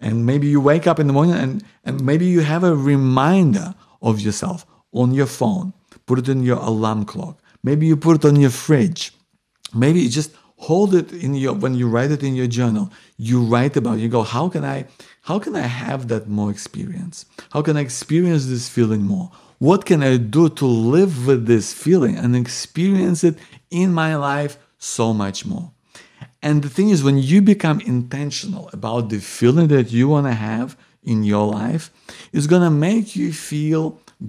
And 0.00 0.26
maybe 0.26 0.46
you 0.46 0.60
wake 0.60 0.86
up 0.86 0.98
in 0.98 1.06
the 1.06 1.12
morning 1.12 1.34
and, 1.34 1.64
and 1.84 2.04
maybe 2.04 2.26
you 2.26 2.40
have 2.40 2.64
a 2.64 2.74
reminder 2.74 3.74
of 4.02 4.20
yourself 4.20 4.66
on 4.92 5.14
your 5.14 5.26
phone. 5.26 5.72
Put 6.06 6.18
it 6.18 6.28
in 6.28 6.42
your 6.42 6.58
alarm 6.58 7.04
clock. 7.04 7.40
Maybe 7.62 7.86
you 7.86 7.96
put 7.96 8.16
it 8.16 8.24
on 8.24 8.36
your 8.36 8.50
fridge. 8.50 9.12
Maybe 9.74 10.00
you 10.00 10.08
just 10.08 10.32
hold 10.58 10.94
it 10.94 11.12
in 11.12 11.34
your 11.34 11.54
when 11.54 11.74
you 11.74 11.88
write 11.88 12.10
it 12.10 12.22
in 12.22 12.34
your 12.34 12.46
journal 12.46 12.90
you 13.18 13.42
write 13.42 13.76
about 13.76 13.98
it. 13.98 14.00
you 14.00 14.08
go 14.08 14.22
how 14.22 14.48
can 14.48 14.64
i 14.64 14.86
how 15.22 15.38
can 15.38 15.54
i 15.54 15.60
have 15.60 16.08
that 16.08 16.28
more 16.28 16.50
experience 16.50 17.26
how 17.50 17.60
can 17.60 17.76
i 17.76 17.80
experience 17.80 18.46
this 18.46 18.66
feeling 18.66 19.02
more 19.02 19.30
what 19.58 19.84
can 19.84 20.02
i 20.02 20.16
do 20.16 20.48
to 20.48 20.64
live 20.64 21.26
with 21.26 21.46
this 21.46 21.74
feeling 21.74 22.16
and 22.16 22.34
experience 22.34 23.22
it 23.22 23.38
in 23.70 23.92
my 23.92 24.16
life 24.16 24.56
so 24.78 25.12
much 25.12 25.44
more 25.44 25.72
and 26.46 26.54
the 26.64 26.72
thing 26.76 26.88
is 26.94 27.00
when 27.08 27.18
you 27.30 27.38
become 27.52 27.78
intentional 27.96 28.64
about 28.78 29.02
the 29.12 29.20
feeling 29.36 29.68
that 29.74 29.88
you 29.96 30.04
want 30.14 30.26
to 30.30 30.36
have 30.48 30.68
in 31.12 31.18
your 31.32 31.46
life 31.60 31.84
it's 32.34 32.48
going 32.52 32.66
to 32.68 32.74
make 32.88 33.06
you 33.20 33.28
feel 33.50 33.84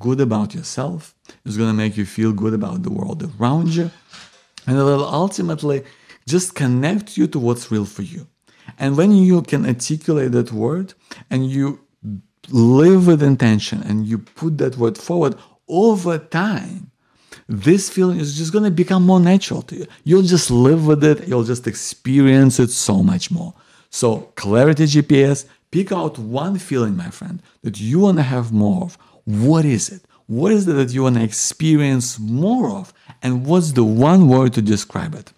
good 0.05 0.19
about 0.27 0.49
yourself 0.57 1.01
it's 1.45 1.57
going 1.59 1.73
to 1.73 1.79
make 1.83 1.95
you 1.99 2.05
feel 2.17 2.31
good 2.43 2.55
about 2.59 2.77
the 2.85 2.93
world 2.99 3.19
around 3.39 3.67
you 3.77 3.87
and 4.67 4.77
it 4.77 4.83
will 4.83 5.05
ultimately 5.23 5.79
just 6.27 6.53
connect 6.53 7.17
you 7.17 7.25
to 7.27 7.39
what's 7.39 7.71
real 7.71 7.85
for 7.85 8.03
you. 8.03 8.27
And 8.77 8.97
when 8.97 9.13
you 9.13 9.41
can 9.41 9.65
articulate 9.65 10.33
that 10.33 10.51
word 10.51 10.93
and 11.29 11.49
you 11.49 11.79
live 12.49 13.07
with 13.07 13.23
intention 13.23 13.81
and 13.81 14.05
you 14.05 14.19
put 14.19 14.57
that 14.57 14.77
word 14.77 14.97
forward 14.97 15.35
over 15.69 16.17
time, 16.17 16.91
this 17.47 17.89
feeling 17.89 18.19
is 18.19 18.37
just 18.37 18.51
going 18.51 18.65
to 18.65 18.71
become 18.71 19.03
more 19.03 19.19
natural 19.19 19.61
to 19.63 19.75
you. 19.75 19.87
You'll 20.03 20.23
just 20.23 20.51
live 20.51 20.85
with 20.85 21.03
it, 21.03 21.27
you'll 21.27 21.43
just 21.43 21.65
experience 21.67 22.59
it 22.59 22.71
so 22.71 23.01
much 23.01 23.31
more. 23.31 23.53
So, 23.89 24.31
Clarity 24.35 24.83
GPS, 24.83 25.45
pick 25.71 25.91
out 25.91 26.19
one 26.19 26.59
feeling, 26.59 26.97
my 26.97 27.09
friend, 27.09 27.41
that 27.63 27.79
you 27.79 27.99
want 27.99 28.17
to 28.17 28.23
have 28.23 28.51
more 28.51 28.83
of. 28.83 28.97
What 29.23 29.65
is 29.65 29.89
it? 29.89 30.03
What 30.27 30.51
is 30.51 30.67
it 30.67 30.73
that 30.73 30.93
you 30.93 31.03
want 31.03 31.15
to 31.15 31.23
experience 31.23 32.19
more 32.19 32.69
of? 32.69 32.93
And 33.23 33.45
what's 33.45 33.71
the 33.71 33.83
one 33.83 34.27
word 34.27 34.53
to 34.53 34.61
describe 34.61 35.15
it? 35.15 35.31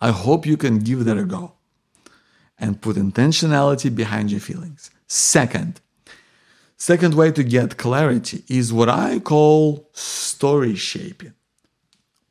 I 0.00 0.10
hope 0.10 0.46
you 0.46 0.56
can 0.56 0.78
give 0.78 1.04
that 1.04 1.18
a 1.18 1.24
go 1.24 1.54
and 2.58 2.80
put 2.80 2.96
intentionality 2.96 3.94
behind 3.94 4.30
your 4.30 4.40
feelings. 4.40 4.90
Second, 5.08 5.80
second 6.80 7.14
way 7.14 7.30
to 7.30 7.44
get 7.44 7.76
clarity 7.76 8.42
is 8.48 8.72
what 8.72 8.88
I 8.88 9.18
call 9.18 9.88
story 9.92 10.74
shaping. 10.74 11.34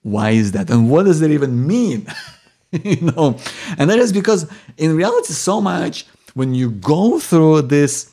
Why 0.01 0.31
is 0.31 0.53
that? 0.53 0.69
And 0.71 0.89
what 0.89 1.05
does 1.05 1.21
it 1.21 1.29
even 1.29 1.67
mean? 1.67 2.07
you 2.71 2.99
know, 3.11 3.37
and 3.77 3.89
that 3.89 3.99
is 3.99 4.11
because 4.11 4.49
in 4.77 4.95
reality, 4.95 5.33
so 5.33 5.61
much 5.61 6.05
when 6.33 6.55
you 6.55 6.71
go 6.71 7.19
through 7.19 7.63
this 7.63 8.11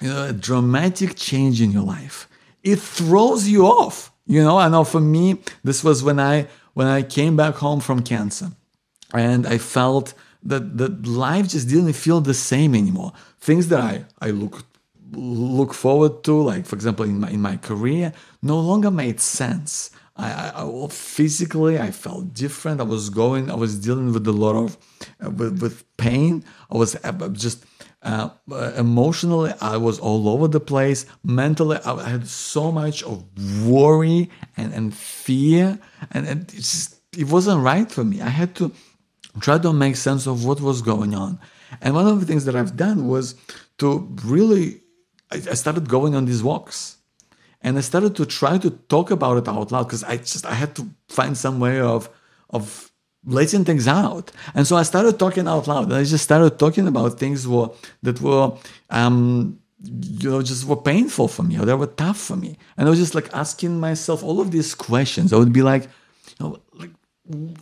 you 0.00 0.08
know, 0.08 0.32
dramatic 0.32 1.16
change 1.16 1.62
in 1.62 1.70
your 1.70 1.84
life, 1.84 2.28
it 2.62 2.78
throws 2.78 3.48
you 3.48 3.66
off. 3.66 4.12
You 4.26 4.42
know, 4.44 4.58
I 4.58 4.68
know 4.68 4.84
for 4.84 5.00
me, 5.00 5.38
this 5.64 5.82
was 5.82 6.02
when 6.02 6.20
I 6.20 6.46
when 6.74 6.86
I 6.86 7.02
came 7.02 7.36
back 7.36 7.54
home 7.54 7.80
from 7.80 8.02
cancer 8.02 8.52
and 9.14 9.46
I 9.46 9.56
felt 9.58 10.12
that 10.42 10.76
that 10.76 11.06
life 11.06 11.48
just 11.48 11.68
didn't 11.68 11.94
feel 11.94 12.20
the 12.20 12.34
same 12.34 12.74
anymore. 12.74 13.12
Things 13.40 13.68
that 13.68 13.80
I 13.80 14.04
I 14.20 14.30
look 14.30 14.69
look 15.12 15.74
forward 15.74 16.24
to, 16.24 16.40
like 16.42 16.66
for 16.66 16.76
example 16.76 17.04
in 17.04 17.20
my 17.20 17.30
in 17.30 17.40
my 17.40 17.56
career, 17.56 18.12
no 18.42 18.58
longer 18.58 18.90
made 18.90 19.20
sense. 19.20 19.90
I, 20.16 20.52
I, 20.54 20.84
I 20.84 20.88
physically 20.88 21.78
I 21.78 21.90
felt 21.90 22.34
different. 22.34 22.80
I 22.80 22.84
was 22.84 23.10
going. 23.10 23.50
I 23.50 23.54
was 23.54 23.78
dealing 23.78 24.12
with 24.12 24.26
a 24.26 24.32
lot 24.32 24.56
of 24.56 24.76
uh, 25.24 25.30
with, 25.30 25.62
with 25.62 25.84
pain. 25.96 26.44
I 26.70 26.76
was 26.76 26.96
uh, 27.04 27.28
just 27.28 27.64
uh, 28.02 28.30
emotionally. 28.76 29.52
I 29.60 29.76
was 29.76 29.98
all 29.98 30.28
over 30.28 30.48
the 30.48 30.60
place. 30.60 31.06
Mentally, 31.24 31.78
I 31.84 32.08
had 32.08 32.26
so 32.28 32.70
much 32.72 33.02
of 33.02 33.24
worry 33.66 34.30
and 34.56 34.72
and 34.74 34.94
fear, 34.94 35.78
and, 36.10 36.26
and 36.26 36.42
it 36.42 36.56
just 36.56 37.00
it 37.16 37.28
wasn't 37.28 37.62
right 37.62 37.90
for 37.90 38.04
me. 38.04 38.20
I 38.20 38.28
had 38.28 38.54
to 38.56 38.72
try 39.40 39.58
to 39.58 39.72
make 39.72 39.96
sense 39.96 40.26
of 40.26 40.44
what 40.44 40.60
was 40.60 40.82
going 40.82 41.14
on. 41.14 41.38
And 41.80 41.94
one 41.94 42.06
of 42.06 42.20
the 42.20 42.26
things 42.26 42.44
that 42.46 42.56
I've 42.56 42.76
done 42.76 43.06
was 43.06 43.36
to 43.78 44.08
really, 44.24 44.82
I, 45.30 45.54
started 45.54 45.88
going 45.88 46.14
on 46.14 46.24
these 46.24 46.42
walks. 46.42 46.96
And 47.62 47.76
I 47.78 47.82
started 47.82 48.16
to 48.16 48.26
try 48.26 48.58
to 48.58 48.70
talk 48.70 49.10
about 49.10 49.36
it 49.36 49.48
out 49.48 49.70
loud 49.70 49.84
because 49.84 50.02
I 50.02 50.16
just 50.16 50.46
I 50.46 50.54
had 50.54 50.74
to 50.76 50.88
find 51.08 51.36
some 51.36 51.60
way 51.60 51.80
of 51.80 52.08
of 52.48 52.90
letting 53.24 53.64
things 53.64 53.86
out. 53.86 54.32
And 54.54 54.66
so 54.66 54.76
I 54.76 54.82
started 54.82 55.18
talking 55.18 55.46
out 55.46 55.66
loud. 55.68 55.84
And 55.84 55.94
I 55.94 56.04
just 56.04 56.24
started 56.24 56.58
talking 56.58 56.86
about 56.88 57.18
things 57.18 57.46
were, 57.46 57.70
that 58.02 58.20
were 58.20 58.56
um, 58.88 59.60
you 59.82 60.30
know, 60.30 60.42
just 60.42 60.64
were 60.64 60.76
painful 60.76 61.28
for 61.28 61.42
me 61.42 61.58
or 61.58 61.64
they 61.64 61.74
were 61.74 61.86
tough 61.86 62.18
for 62.18 62.36
me. 62.36 62.56
And 62.76 62.86
I 62.86 62.90
was 62.90 62.98
just 62.98 63.14
like 63.14 63.32
asking 63.34 63.78
myself 63.80 64.22
all 64.22 64.40
of 64.40 64.50
these 64.50 64.74
questions. 64.74 65.32
I 65.32 65.36
would 65.36 65.52
be 65.52 65.62
like, 65.62 65.84
you 65.84 66.34
know, 66.40 66.60
like, 66.74 66.90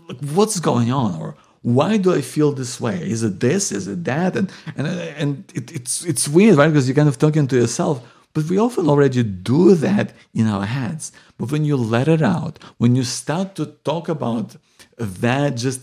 like 0.09 0.21
what's 0.33 0.59
going 0.61 0.91
on? 0.91 1.21
Or 1.21 1.37
why 1.75 1.99
do 1.99 2.15
I 2.15 2.23
feel 2.23 2.53
this 2.53 2.81
way? 2.81 2.99
Is 3.15 3.23
it 3.23 3.41
this? 3.41 3.73
Is 3.73 3.87
it 3.89 4.05
that? 4.05 4.37
And 4.37 4.51
and 4.77 4.87
and 4.87 5.31
it, 5.55 5.71
it's 5.79 6.05
it's 6.05 6.27
weird, 6.27 6.57
right? 6.57 6.69
Because 6.69 6.89
you're 6.89 7.01
kind 7.03 7.09
of 7.09 7.19
talking 7.19 7.47
to 7.49 7.57
yourself. 7.57 7.97
But 8.35 8.45
we 8.45 8.59
often 8.59 8.89
already 8.89 9.23
do 9.23 9.75
that 9.75 10.13
in 10.33 10.47
our 10.47 10.67
heads. 10.67 11.13
But 11.39 11.51
when 11.51 11.65
you 11.65 11.77
let 11.77 12.09
it 12.09 12.23
out, 12.23 12.59
when 12.79 12.95
you 12.95 13.05
start 13.05 13.55
to 13.57 13.67
talk 13.91 14.09
about 14.09 14.57
that 14.99 15.57
just 15.57 15.81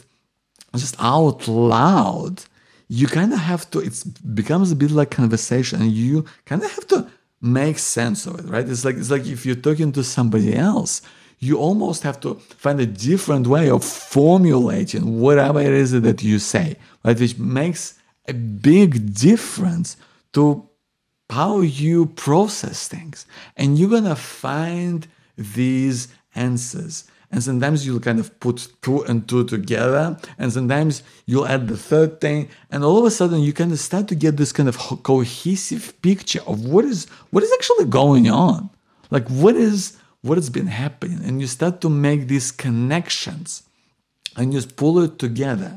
just 0.76 0.96
out 1.00 1.48
loud, 1.48 2.44
you 2.88 3.08
kind 3.08 3.32
of 3.34 3.40
have 3.40 3.70
to. 3.72 3.80
It 3.80 4.04
becomes 4.34 4.72
a 4.72 4.76
bit 4.76 4.92
like 4.92 5.12
conversation, 5.12 5.82
and 5.82 5.92
you 5.92 6.26
kind 6.46 6.64
of 6.64 6.72
have 6.72 6.88
to 6.88 7.08
make 7.42 7.78
sense 7.78 8.26
of 8.26 8.40
it, 8.40 8.46
right? 8.46 8.68
It's 8.68 8.86
like 8.86 8.98
it's 8.98 9.12
like 9.12 9.26
if 9.26 9.46
you're 9.46 9.64
talking 9.68 9.92
to 9.92 10.04
somebody 10.04 10.56
else 10.56 11.02
you 11.40 11.58
almost 11.58 12.04
have 12.04 12.20
to 12.22 12.36
find 12.36 12.80
a 12.80 12.86
different 12.86 13.48
way 13.48 13.70
of 13.70 13.84
formulating 13.84 15.20
whatever 15.20 15.60
it 15.60 15.72
is 15.72 15.92
that 15.92 16.24
you 16.24 16.40
say, 16.40 16.78
right? 17.04 17.20
Which 17.20 17.38
makes 17.38 18.00
a 18.28 18.34
big 18.34 19.14
difference 19.14 19.98
to 20.34 20.68
how 21.30 21.62
you 21.62 22.08
process 22.08 22.88
things. 22.88 23.26
And 23.58 23.78
you're 23.78 23.90
gonna 23.90 24.16
find 24.16 25.08
these 25.38 26.08
answers. 26.36 27.06
And 27.32 27.44
sometimes 27.44 27.86
you'll 27.86 28.00
kind 28.00 28.20
of 28.20 28.40
put 28.40 28.68
two 28.82 29.02
and 29.04 29.28
two 29.28 29.44
together, 29.44 30.18
and 30.38 30.54
sometimes 30.54 31.04
you'll 31.26 31.48
add 31.48 31.68
the 31.68 31.76
third 31.76 32.22
thing, 32.22 32.50
and 32.70 32.84
all 32.84 33.00
of 33.00 33.06
a 33.06 33.12
sudden 33.12 33.42
you 33.42 33.52
kind 33.52 33.72
of 33.72 33.80
start 33.80 34.08
to 34.08 34.16
get 34.16 34.38
this 34.38 34.52
kind 34.52 34.70
of 34.70 34.78
cohesive 34.78 36.00
picture 36.02 36.42
of 36.48 36.66
what 36.66 36.86
is 36.86 37.08
what 37.32 37.44
is 37.44 37.52
actually 37.54 37.86
going 37.86 38.30
on. 38.30 38.70
Like 39.10 39.28
what 39.28 39.56
is 39.56 39.98
what 40.26 40.38
has 40.38 40.50
been 40.50 40.68
happening 40.68 41.20
and 41.26 41.42
you 41.42 41.48
start 41.48 41.76
to 41.82 41.90
make 41.90 42.22
these 42.28 42.52
connections 42.52 43.64
and 44.38 44.54
you 44.54 44.62
pull 44.82 44.96
it 45.06 45.14
together 45.26 45.74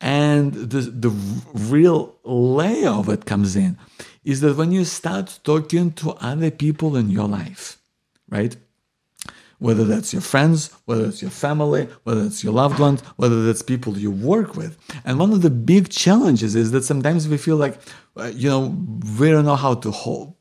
And 0.00 0.54
the, 0.54 0.80
the 0.80 1.10
real 1.52 2.16
layer 2.24 2.88
of 2.90 3.08
it 3.08 3.26
comes 3.26 3.54
in 3.54 3.76
is 4.24 4.40
that 4.40 4.56
when 4.56 4.72
you 4.72 4.84
start 4.84 5.40
talking 5.44 5.92
to 5.92 6.12
other 6.12 6.50
people 6.50 6.96
in 6.96 7.10
your 7.10 7.28
life, 7.28 7.78
right? 8.30 8.56
Whether 9.58 9.84
that's 9.84 10.14
your 10.14 10.22
friends, 10.22 10.70
whether 10.86 11.04
it's 11.04 11.20
your 11.20 11.30
family, 11.30 11.86
whether 12.04 12.22
it's 12.22 12.42
your 12.42 12.54
loved 12.54 12.78
ones, 12.78 13.02
whether 13.16 13.44
that's 13.44 13.60
people 13.60 13.98
you 13.98 14.10
work 14.10 14.56
with. 14.56 14.78
And 15.04 15.18
one 15.18 15.32
of 15.32 15.42
the 15.42 15.50
big 15.50 15.90
challenges 15.90 16.54
is 16.54 16.70
that 16.70 16.84
sometimes 16.84 17.28
we 17.28 17.36
feel 17.36 17.56
like, 17.56 17.78
uh, 18.16 18.32
you 18.34 18.48
know, 18.48 18.74
we 19.18 19.30
don't 19.30 19.44
know 19.44 19.56
how 19.56 19.74
to 19.74 19.90
hold, 19.90 20.34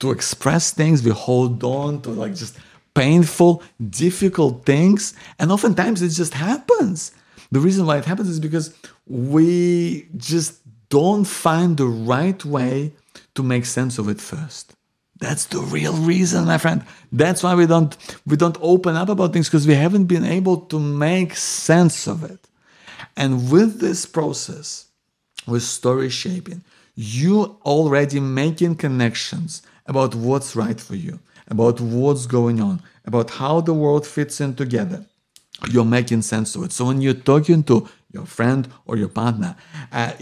to 0.00 0.10
express 0.10 0.72
things. 0.72 1.02
We 1.02 1.10
hold 1.10 1.62
on 1.62 2.02
to 2.02 2.10
like 2.10 2.34
just 2.34 2.58
painful, 2.94 3.62
difficult 3.88 4.66
things. 4.66 5.14
And 5.38 5.52
oftentimes 5.52 6.02
it 6.02 6.10
just 6.10 6.34
happens. 6.34 7.12
The 7.52 7.60
reason 7.60 7.86
why 7.86 7.98
it 7.98 8.04
happens 8.04 8.28
is 8.28 8.40
because 8.40 8.74
we 9.06 10.08
just 10.16 10.60
don't 10.88 11.24
find 11.24 11.76
the 11.76 11.86
right 11.86 12.44
way 12.44 12.92
to 13.34 13.42
make 13.42 13.64
sense 13.64 13.98
of 13.98 14.08
it 14.08 14.20
first. 14.20 14.74
That's 15.18 15.44
the 15.46 15.60
real 15.60 15.92
reason, 15.92 16.46
my 16.46 16.58
friend. 16.58 16.84
That's 17.12 17.42
why 17.42 17.54
we 17.54 17.66
don't 17.66 17.94
we 18.26 18.36
don't 18.36 18.56
open 18.60 18.96
up 18.96 19.10
about 19.10 19.32
things 19.32 19.48
because 19.48 19.66
we 19.66 19.74
haven't 19.74 20.06
been 20.06 20.24
able 20.24 20.62
to 20.72 20.78
make 20.78 21.36
sense 21.36 22.06
of 22.06 22.24
it. 22.24 22.48
And 23.16 23.50
with 23.50 23.80
this 23.80 24.06
process, 24.06 24.86
with 25.46 25.62
story 25.62 26.08
shaping, 26.08 26.64
you 26.94 27.58
already 27.64 28.18
making 28.18 28.76
connections 28.76 29.62
about 29.90 30.14
what's 30.14 30.54
right 30.54 30.80
for 30.80 30.94
you, 30.94 31.18
about 31.48 31.80
what's 31.80 32.26
going 32.26 32.60
on, 32.60 32.80
about 33.04 33.28
how 33.28 33.60
the 33.60 33.74
world 33.74 34.06
fits 34.06 34.40
in 34.40 34.54
together. 34.54 35.04
You're 35.68 35.84
making 35.84 36.22
sense 36.22 36.54
of 36.54 36.62
it. 36.62 36.72
So 36.72 36.86
when 36.86 37.02
you're 37.02 37.22
talking 37.32 37.64
to 37.64 37.88
your 38.12 38.24
friend 38.24 38.68
or 38.86 38.96
your 38.96 39.08
partner, 39.08 39.56
uh, 39.90 40.12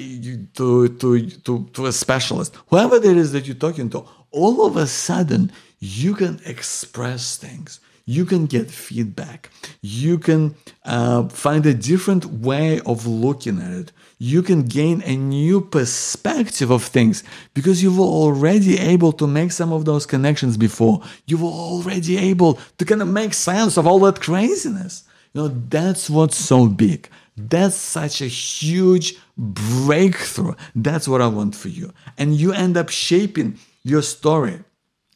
to, 0.54 0.88
to, 0.88 1.31
to, 1.44 1.64
to 1.74 1.87
a 1.87 1.92
specialist, 1.92 2.57
whoever 2.68 2.96
it 2.96 3.04
is 3.04 3.33
that 3.33 3.46
you're 3.46 3.64
talking 3.66 3.90
to, 3.90 4.07
all 4.31 4.66
of 4.66 4.76
a 4.78 4.87
sudden 4.87 5.52
you 5.78 6.14
can 6.14 6.40
express 6.46 7.37
things. 7.37 7.81
You 8.08 8.24
can 8.24 8.46
get 8.46 8.70
feedback. 8.70 9.50
You 9.82 10.18
can 10.18 10.54
uh, 10.86 11.28
find 11.28 11.66
a 11.66 11.74
different 11.74 12.24
way 12.24 12.80
of 12.86 13.06
looking 13.06 13.60
at 13.60 13.70
it. 13.70 13.92
You 14.18 14.42
can 14.42 14.62
gain 14.62 15.02
a 15.04 15.14
new 15.14 15.60
perspective 15.60 16.70
of 16.70 16.82
things 16.84 17.22
because 17.52 17.82
you 17.82 17.94
were 17.94 18.06
already 18.06 18.78
able 18.78 19.12
to 19.12 19.26
make 19.26 19.52
some 19.52 19.74
of 19.74 19.84
those 19.84 20.06
connections 20.06 20.56
before. 20.56 21.02
You 21.26 21.36
were 21.36 21.50
already 21.50 22.16
able 22.16 22.58
to 22.78 22.84
kind 22.86 23.02
of 23.02 23.08
make 23.08 23.34
sense 23.34 23.76
of 23.76 23.86
all 23.86 23.98
that 23.98 24.22
craziness. 24.22 25.04
You 25.34 25.42
know, 25.42 25.48
that's 25.48 26.08
what's 26.08 26.38
so 26.38 26.66
big. 26.66 27.10
That's 27.36 27.76
such 27.76 28.22
a 28.22 28.26
huge 28.26 29.16
breakthrough. 29.36 30.54
That's 30.74 31.08
what 31.08 31.20
I 31.20 31.26
want 31.26 31.54
for 31.54 31.68
you. 31.68 31.92
And 32.16 32.34
you 32.34 32.54
end 32.54 32.78
up 32.78 32.88
shaping 32.88 33.58
your 33.82 34.00
story. 34.00 34.64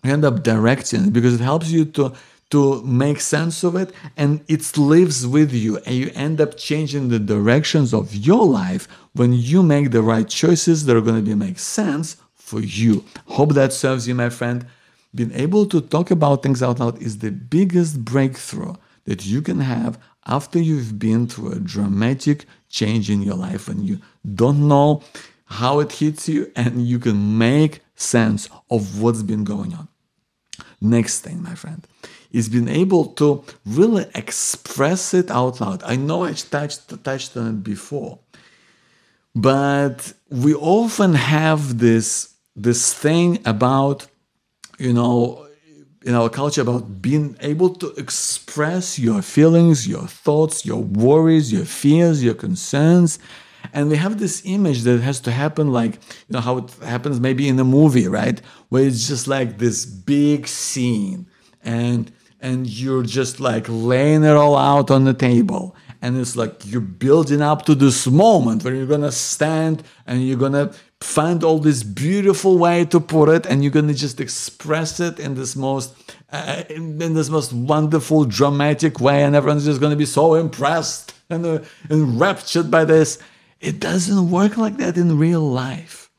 You 0.04 0.12
end 0.12 0.26
up 0.26 0.42
directing 0.42 1.06
it 1.06 1.12
because 1.14 1.34
it 1.34 1.40
helps 1.40 1.70
you 1.70 1.86
to 1.96 2.12
to 2.52 2.82
make 2.82 3.20
sense 3.20 3.64
of 3.64 3.74
it 3.74 3.92
and 4.16 4.44
it 4.46 4.76
lives 4.76 5.26
with 5.26 5.52
you 5.52 5.78
and 5.78 5.94
you 5.94 6.10
end 6.14 6.40
up 6.40 6.56
changing 6.56 7.08
the 7.08 7.18
directions 7.18 7.92
of 7.94 8.14
your 8.14 8.44
life 8.46 8.86
when 9.14 9.32
you 9.32 9.62
make 9.62 9.90
the 9.90 10.02
right 10.02 10.28
choices 10.28 10.84
that 10.84 10.96
are 10.96 11.00
going 11.00 11.16
to 11.16 11.22
be 11.22 11.34
make 11.34 11.58
sense 11.58 12.16
for 12.34 12.60
you. 12.60 13.04
Hope 13.26 13.54
that 13.54 13.72
serves 13.72 14.06
you 14.06 14.14
my 14.14 14.28
friend. 14.28 14.66
Being 15.14 15.32
able 15.32 15.64
to 15.66 15.80
talk 15.80 16.10
about 16.10 16.42
things 16.42 16.62
out 16.62 16.78
loud 16.78 17.00
is 17.02 17.18
the 17.18 17.30
biggest 17.30 18.04
breakthrough 18.04 18.74
that 19.04 19.24
you 19.26 19.40
can 19.40 19.60
have 19.60 19.98
after 20.26 20.58
you've 20.58 20.98
been 20.98 21.26
through 21.26 21.52
a 21.52 21.58
dramatic 21.58 22.44
change 22.68 23.10
in 23.10 23.22
your 23.22 23.34
life 23.34 23.66
and 23.66 23.86
you 23.88 23.98
don't 24.34 24.68
know 24.68 25.02
how 25.46 25.80
it 25.80 25.92
hits 25.92 26.28
you 26.28 26.52
and 26.54 26.86
you 26.86 26.98
can 26.98 27.38
make 27.38 27.80
sense 27.94 28.48
of 28.70 29.00
what's 29.00 29.22
been 29.22 29.44
going 29.44 29.72
on. 29.74 29.88
Next 30.80 31.20
thing, 31.20 31.42
my 31.42 31.54
friend, 31.54 31.86
is 32.32 32.48
being 32.48 32.68
able 32.68 33.06
to 33.06 33.44
really 33.66 34.06
express 34.14 35.14
it 35.14 35.30
out 35.30 35.60
loud. 35.60 35.82
I 35.84 35.96
know 35.96 36.24
I 36.24 36.32
touched, 36.32 37.04
touched 37.04 37.36
on 37.36 37.48
it 37.48 37.64
before, 37.64 38.18
but 39.34 40.12
we 40.30 40.54
often 40.54 41.14
have 41.14 41.78
this, 41.78 42.34
this 42.56 42.94
thing 42.94 43.38
about, 43.44 44.06
you 44.78 44.92
know, 44.92 45.46
in 46.04 46.14
our 46.14 46.28
culture 46.28 46.62
about 46.62 47.00
being 47.00 47.36
able 47.40 47.70
to 47.70 47.90
express 47.92 48.98
your 48.98 49.22
feelings, 49.22 49.86
your 49.86 50.06
thoughts, 50.06 50.66
your 50.66 50.82
worries, 50.82 51.52
your 51.52 51.64
fears, 51.64 52.24
your 52.24 52.34
concerns, 52.34 53.20
and 53.72 53.88
we 53.88 53.96
have 53.96 54.18
this 54.18 54.42
image 54.44 54.82
that 54.82 55.00
has 55.00 55.20
to 55.20 55.30
happen 55.30 55.72
like, 55.72 55.94
you 55.94 56.30
know, 56.30 56.40
how 56.40 56.58
it 56.58 56.72
happens 56.82 57.20
maybe 57.20 57.48
in 57.48 57.58
a 57.58 57.64
movie, 57.64 58.08
right? 58.08 58.40
Where 58.68 58.84
it's 58.84 59.06
just 59.06 59.28
like 59.28 59.58
this 59.58 59.86
big 59.86 60.48
scene 60.48 61.26
and 61.62 62.10
and 62.42 62.66
you're 62.66 63.04
just 63.04 63.40
like 63.40 63.66
laying 63.68 64.24
it 64.24 64.36
all 64.36 64.56
out 64.56 64.90
on 64.90 65.04
the 65.04 65.14
table. 65.14 65.74
And 66.02 66.18
it's 66.18 66.36
like 66.36 66.66
you're 66.66 66.80
building 66.80 67.40
up 67.40 67.64
to 67.66 67.74
this 67.76 68.06
moment 68.08 68.64
where 68.64 68.74
you're 68.74 68.86
gonna 68.86 69.12
stand 69.12 69.84
and 70.06 70.26
you're 70.26 70.36
gonna 70.36 70.72
find 71.00 71.44
all 71.44 71.60
this 71.60 71.84
beautiful 71.84 72.58
way 72.58 72.84
to 72.86 73.00
put 73.00 73.28
it 73.28 73.46
and 73.46 73.62
you're 73.62 73.72
gonna 73.72 73.94
just 73.94 74.20
express 74.20 74.98
it 74.98 75.20
in 75.20 75.34
this 75.34 75.56
most 75.56 75.94
uh, 76.32 76.64
in, 76.68 76.98
this 76.98 77.28
most 77.28 77.52
wonderful 77.52 78.24
dramatic 78.24 79.00
way 79.00 79.22
and 79.22 79.36
everyone's 79.36 79.64
just 79.64 79.80
gonna 79.80 79.96
be 79.96 80.06
so 80.06 80.34
impressed 80.34 81.14
and 81.30 81.46
uh, 81.46 81.60
enraptured 81.88 82.70
by 82.70 82.84
this 82.84 83.18
it 83.62 83.78
doesn't 83.78 84.30
work 84.30 84.56
like 84.58 84.76
that 84.78 84.98
in 84.98 85.18
real 85.18 85.48
life. 85.48 86.10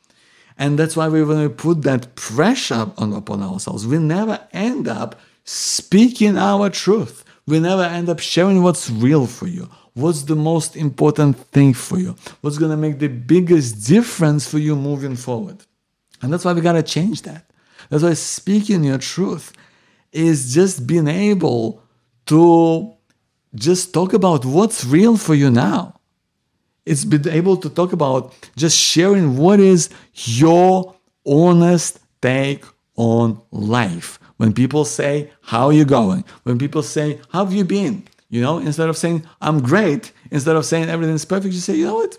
And 0.58 0.80
that's 0.80 0.96
why 0.96 1.10
we, 1.10 1.24
when 1.24 1.42
we 1.42 1.50
put 1.50 1.82
that 1.82 2.16
pressure 2.16 2.92
on, 2.98 3.12
upon 3.12 3.44
ourselves, 3.44 3.86
we 3.86 3.98
never 3.98 4.48
end 4.54 4.88
up 4.88 5.20
speaking 5.44 6.38
our 6.38 6.70
truth. 6.70 7.24
We 7.46 7.60
never 7.60 7.84
end 7.84 8.10
up 8.10 8.20
sharing 8.20 8.64
what's 8.64 8.90
real 8.90 9.28
for 9.28 9.48
you. 9.48 9.70
What's 9.94 10.24
the 10.24 10.36
most 10.36 10.76
important 10.76 11.38
thing 11.38 11.74
for 11.74 12.00
you? 12.00 12.16
What's 12.42 12.58
going 12.58 12.72
to 12.72 12.78
make 12.78 13.00
the 13.00 13.10
biggest 13.10 13.88
difference 13.88 14.50
for 14.50 14.58
you 14.58 14.76
moving 14.76 15.16
forward? 15.16 15.58
And 16.22 16.32
that's 16.32 16.46
why 16.46 16.54
we 16.54 16.62
got 16.62 16.74
to 16.74 16.84
change 16.84 17.24
that. 17.24 17.46
That's 17.90 18.04
why 18.04 18.14
speaking 18.14 18.84
your 18.84 18.98
truth 18.98 19.52
is 20.12 20.54
just 20.54 20.88
being 20.88 21.08
able 21.08 21.84
to 22.28 22.94
just 23.54 23.94
talk 23.94 24.14
about 24.14 24.46
what's 24.46 24.86
real 24.86 25.18
for 25.18 25.36
you 25.36 25.52
now 25.52 26.00
it's 26.86 27.06
been 27.06 27.28
able 27.30 27.58
to 27.58 27.70
talk 27.70 27.94
about 27.94 28.34
just 28.56 28.78
sharing 28.78 29.38
what 29.38 29.60
is 29.60 29.90
your 30.14 30.96
honest 31.26 32.00
take 32.22 32.64
on 32.96 33.42
life. 33.52 34.20
When 34.44 34.52
people 34.52 34.84
say, 34.84 35.32
How 35.42 35.68
are 35.68 35.72
you 35.72 35.86
going? 35.86 36.26
When 36.44 36.60
people 36.60 36.84
say, 36.84 37.22
How 37.30 37.46
have 37.46 37.54
you 37.54 37.64
been? 37.64 38.06
You 38.30 38.42
know, 38.42 38.58
instead 38.58 38.90
of 38.90 38.98
saying, 38.98 39.26
I'm 39.40 39.62
great, 39.62 40.12
instead 40.32 40.58
of 40.58 40.66
saying 40.66 40.90
everything's 40.90 41.24
perfect, 41.24 41.54
you 41.54 41.62
say, 41.62 41.76
You 41.76 41.86
know 41.86 41.96
what? 41.96 42.18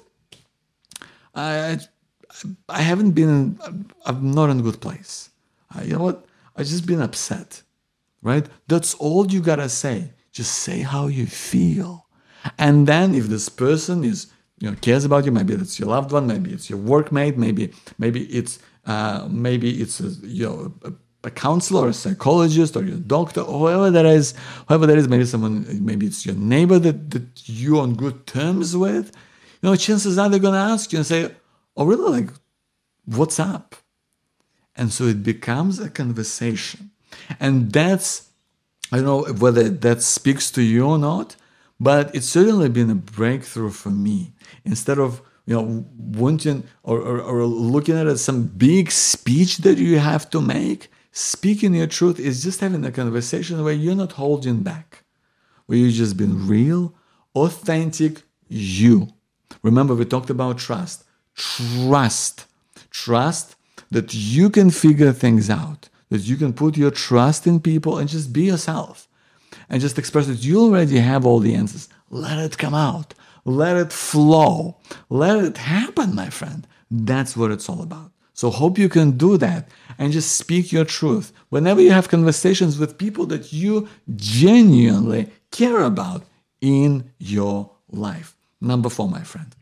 I, 1.35 1.79
I 2.67 2.81
haven't 2.81 3.11
been, 3.11 3.59
I'm 4.07 4.33
not 4.33 4.49
in 4.49 4.61
a 4.61 4.63
good 4.63 4.81
place. 4.81 5.29
Uh, 5.77 5.83
you 5.83 5.93
know 5.97 6.05
what? 6.05 6.25
I've 6.57 6.65
just 6.67 6.87
been 6.87 7.03
upset, 7.03 7.61
right? 8.23 8.47
That's 8.69 8.95
all 8.95 9.31
you 9.31 9.43
gotta 9.43 9.69
say. 9.69 10.11
Just 10.33 10.53
say 10.61 10.81
how 10.81 11.09
you 11.09 11.27
feel. 11.27 12.07
And 12.59 12.87
then 12.87 13.15
if 13.15 13.27
this 13.27 13.51
person 13.51 14.03
is 14.03 14.29
you 14.61 14.71
know 14.71 14.77
cares 14.81 15.05
about 15.05 15.27
you 15.27 15.33
maybe 15.33 15.53
it's 15.53 15.79
your 15.79 15.89
loved 15.89 16.13
one 16.13 16.27
maybe 16.27 16.53
it's 16.53 16.71
your 16.71 16.79
workmate 16.79 17.37
maybe 17.37 17.73
maybe 17.99 18.23
it's 18.27 18.61
uh, 18.87 19.27
maybe 19.31 19.83
it's 19.83 19.99
a, 20.01 20.09
you 20.27 20.47
know 20.47 20.73
a, 20.85 20.93
a 21.25 21.31
counselor 21.31 21.87
or 21.87 21.89
a 21.89 21.93
psychologist 21.93 22.77
or 22.77 22.85
your 22.85 22.99
doctor 22.99 23.41
or 23.41 23.61
whoever 23.61 23.91
that 23.91 24.07
is 24.07 24.35
whoever 24.69 24.87
that 24.87 24.99
is 24.99 25.09
maybe 25.09 25.25
someone 25.25 25.67
maybe 25.85 26.07
it's 26.07 26.25
your 26.27 26.35
neighbor 26.35 26.79
that, 26.79 27.11
that 27.11 27.27
you're 27.47 27.81
on 27.81 27.95
good 27.95 28.27
terms 28.27 28.77
with 28.77 29.07
you 29.61 29.69
know 29.69 29.77
chances 29.77 30.19
are 30.19 30.29
they're 30.29 30.39
going 30.39 30.55
to 30.55 30.61
ask 30.61 30.93
you 30.93 30.99
and 30.99 31.07
say 31.07 31.31
oh 31.77 31.87
really? 31.87 32.21
Like 32.21 32.31
what's 33.05 33.41
up? 33.41 33.77
And 34.77 34.93
so 34.93 35.05
it 35.05 35.23
becomes 35.23 35.79
a 35.79 35.89
conversation. 35.91 36.91
And 37.41 37.73
that's 37.73 38.31
i 38.93 38.97
don't 38.97 39.07
know 39.07 39.33
whether 39.35 39.71
that 39.71 40.03
speaks 40.03 40.51
to 40.51 40.63
you 40.63 40.85
or 40.87 40.99
not 40.99 41.37
but 41.81 42.15
it's 42.15 42.29
certainly 42.29 42.69
been 42.69 42.91
a 42.91 42.95
breakthrough 42.95 43.71
for 43.71 43.91
me. 43.91 44.33
Instead 44.65 44.99
of 44.99 45.21
you 45.47 45.55
know 45.55 45.85
wanting 45.97 46.65
or, 46.83 46.99
or, 46.99 47.21
or 47.21 47.45
looking 47.45 47.97
at 47.97 48.19
some 48.19 48.45
big 48.45 48.91
speech 48.91 49.59
that 49.59 49.79
you 49.79 49.99
have 49.99 50.31
to 50.31 50.41
make 50.41 50.91
speaking 51.15 51.75
your 51.75 51.87
truth 51.87 52.21
is 52.21 52.43
just 52.43 52.61
having 52.61 52.85
a 52.85 52.93
conversation 52.93 53.65
where 53.65 53.73
you're 53.73 53.95
not 53.95 54.13
holding 54.13 54.63
back 54.63 55.05
where 55.67 55.79
you've 55.79 55.95
just 55.95 56.17
been 56.17 56.47
real 56.47 56.95
authentic 57.35 58.23
you. 58.49 59.09
Remember 59.63 59.95
we 59.95 60.05
talked 60.05 60.29
about 60.29 60.59
trust. 60.59 61.05
Trust. 61.35 62.47
Trust 62.91 63.57
that 63.91 64.13
you 64.13 64.51
can 64.51 64.71
figure 64.71 65.13
things 65.13 65.49
out 65.49 65.89
that 66.11 66.29
you 66.29 66.37
can 66.37 66.53
put 66.53 66.77
your 66.77 66.91
trust 66.91 67.47
in 67.47 67.59
people 67.59 67.99
and 67.99 68.09
just 68.09 68.33
be 68.33 68.45
yourself. 68.45 69.09
And 69.69 69.81
just 69.81 69.99
express 69.99 70.27
that 70.27 70.45
you 70.45 70.61
already 70.61 70.99
have 70.99 71.25
all 71.25 71.41
the 71.41 71.55
answers. 71.55 71.89
Let 72.11 72.39
it 72.39 72.59
come 72.59 72.75
out. 72.75 73.15
Let 73.45 73.77
it 73.77 73.93
flow, 73.93 74.79
let 75.11 75.45
it 75.45 75.59
happen, 75.59 76.15
my 76.15 76.31
friend. 76.31 76.67
That's 76.91 77.37
what 77.37 77.51
it's 77.51 77.69
all 77.69 77.83
about. 77.83 78.14
So 78.35 78.51
hope 78.51 78.79
you 78.79 78.89
can 78.89 79.13
do 79.13 79.37
that 79.39 79.69
and 79.97 80.13
just 80.13 80.37
speak 80.37 80.73
your 80.73 80.85
truth. 80.85 81.33
Whenever 81.49 81.81
you 81.81 81.93
have 81.93 82.09
conversations 82.09 82.79
with 82.79 82.99
people 82.99 83.27
that 83.27 83.53
you 83.53 83.89
genuinely 84.17 85.31
care 85.51 85.83
about 85.83 86.25
in 86.61 87.11
your 87.19 87.71
life. 87.91 88.37
Number 88.61 88.89
four, 88.89 89.09
my 89.09 89.23
friend. 89.23 89.55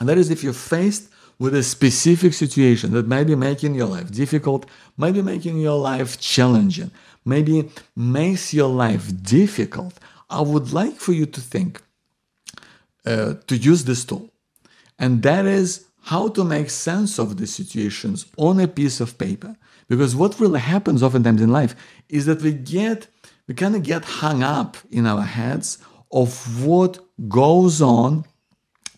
And 0.00 0.08
that 0.08 0.18
is 0.18 0.30
if 0.30 0.42
you're 0.42 0.52
faced 0.52 1.10
with 1.38 1.54
a 1.54 1.62
specific 1.62 2.32
situation 2.32 2.92
that 2.92 3.06
might 3.06 3.24
be 3.24 3.34
making 3.34 3.74
your 3.74 3.86
life 3.86 4.10
difficult, 4.10 4.66
might 4.96 5.12
be 5.12 5.22
making 5.22 5.58
your 5.58 5.78
life 5.78 6.18
challenging, 6.18 6.90
maybe 7.24 7.68
makes 7.94 8.54
your 8.54 8.68
life 8.68 9.22
difficult, 9.22 9.98
I 10.30 10.40
would 10.40 10.72
like 10.72 10.96
for 10.96 11.12
you 11.12 11.26
to 11.26 11.40
think 11.40 11.82
uh, 13.04 13.34
to 13.46 13.56
use 13.56 13.84
this 13.84 14.04
tool. 14.04 14.30
And 14.98 15.22
that 15.22 15.44
is 15.44 15.85
how 16.06 16.28
to 16.28 16.44
make 16.44 16.70
sense 16.70 17.18
of 17.18 17.36
the 17.36 17.46
situations 17.48 18.26
on 18.36 18.60
a 18.60 18.68
piece 18.68 19.00
of 19.00 19.18
paper. 19.18 19.56
Because 19.88 20.14
what 20.14 20.38
really 20.38 20.60
happens 20.60 21.02
oftentimes 21.02 21.42
in 21.42 21.50
life 21.50 21.74
is 22.08 22.26
that 22.26 22.42
we 22.42 22.52
get, 22.52 23.08
we 23.48 23.54
kind 23.54 23.74
of 23.74 23.82
get 23.82 24.04
hung 24.04 24.44
up 24.44 24.76
in 24.88 25.04
our 25.04 25.22
heads 25.22 25.78
of 26.12 26.64
what 26.64 27.00
goes 27.28 27.82
on 27.82 28.24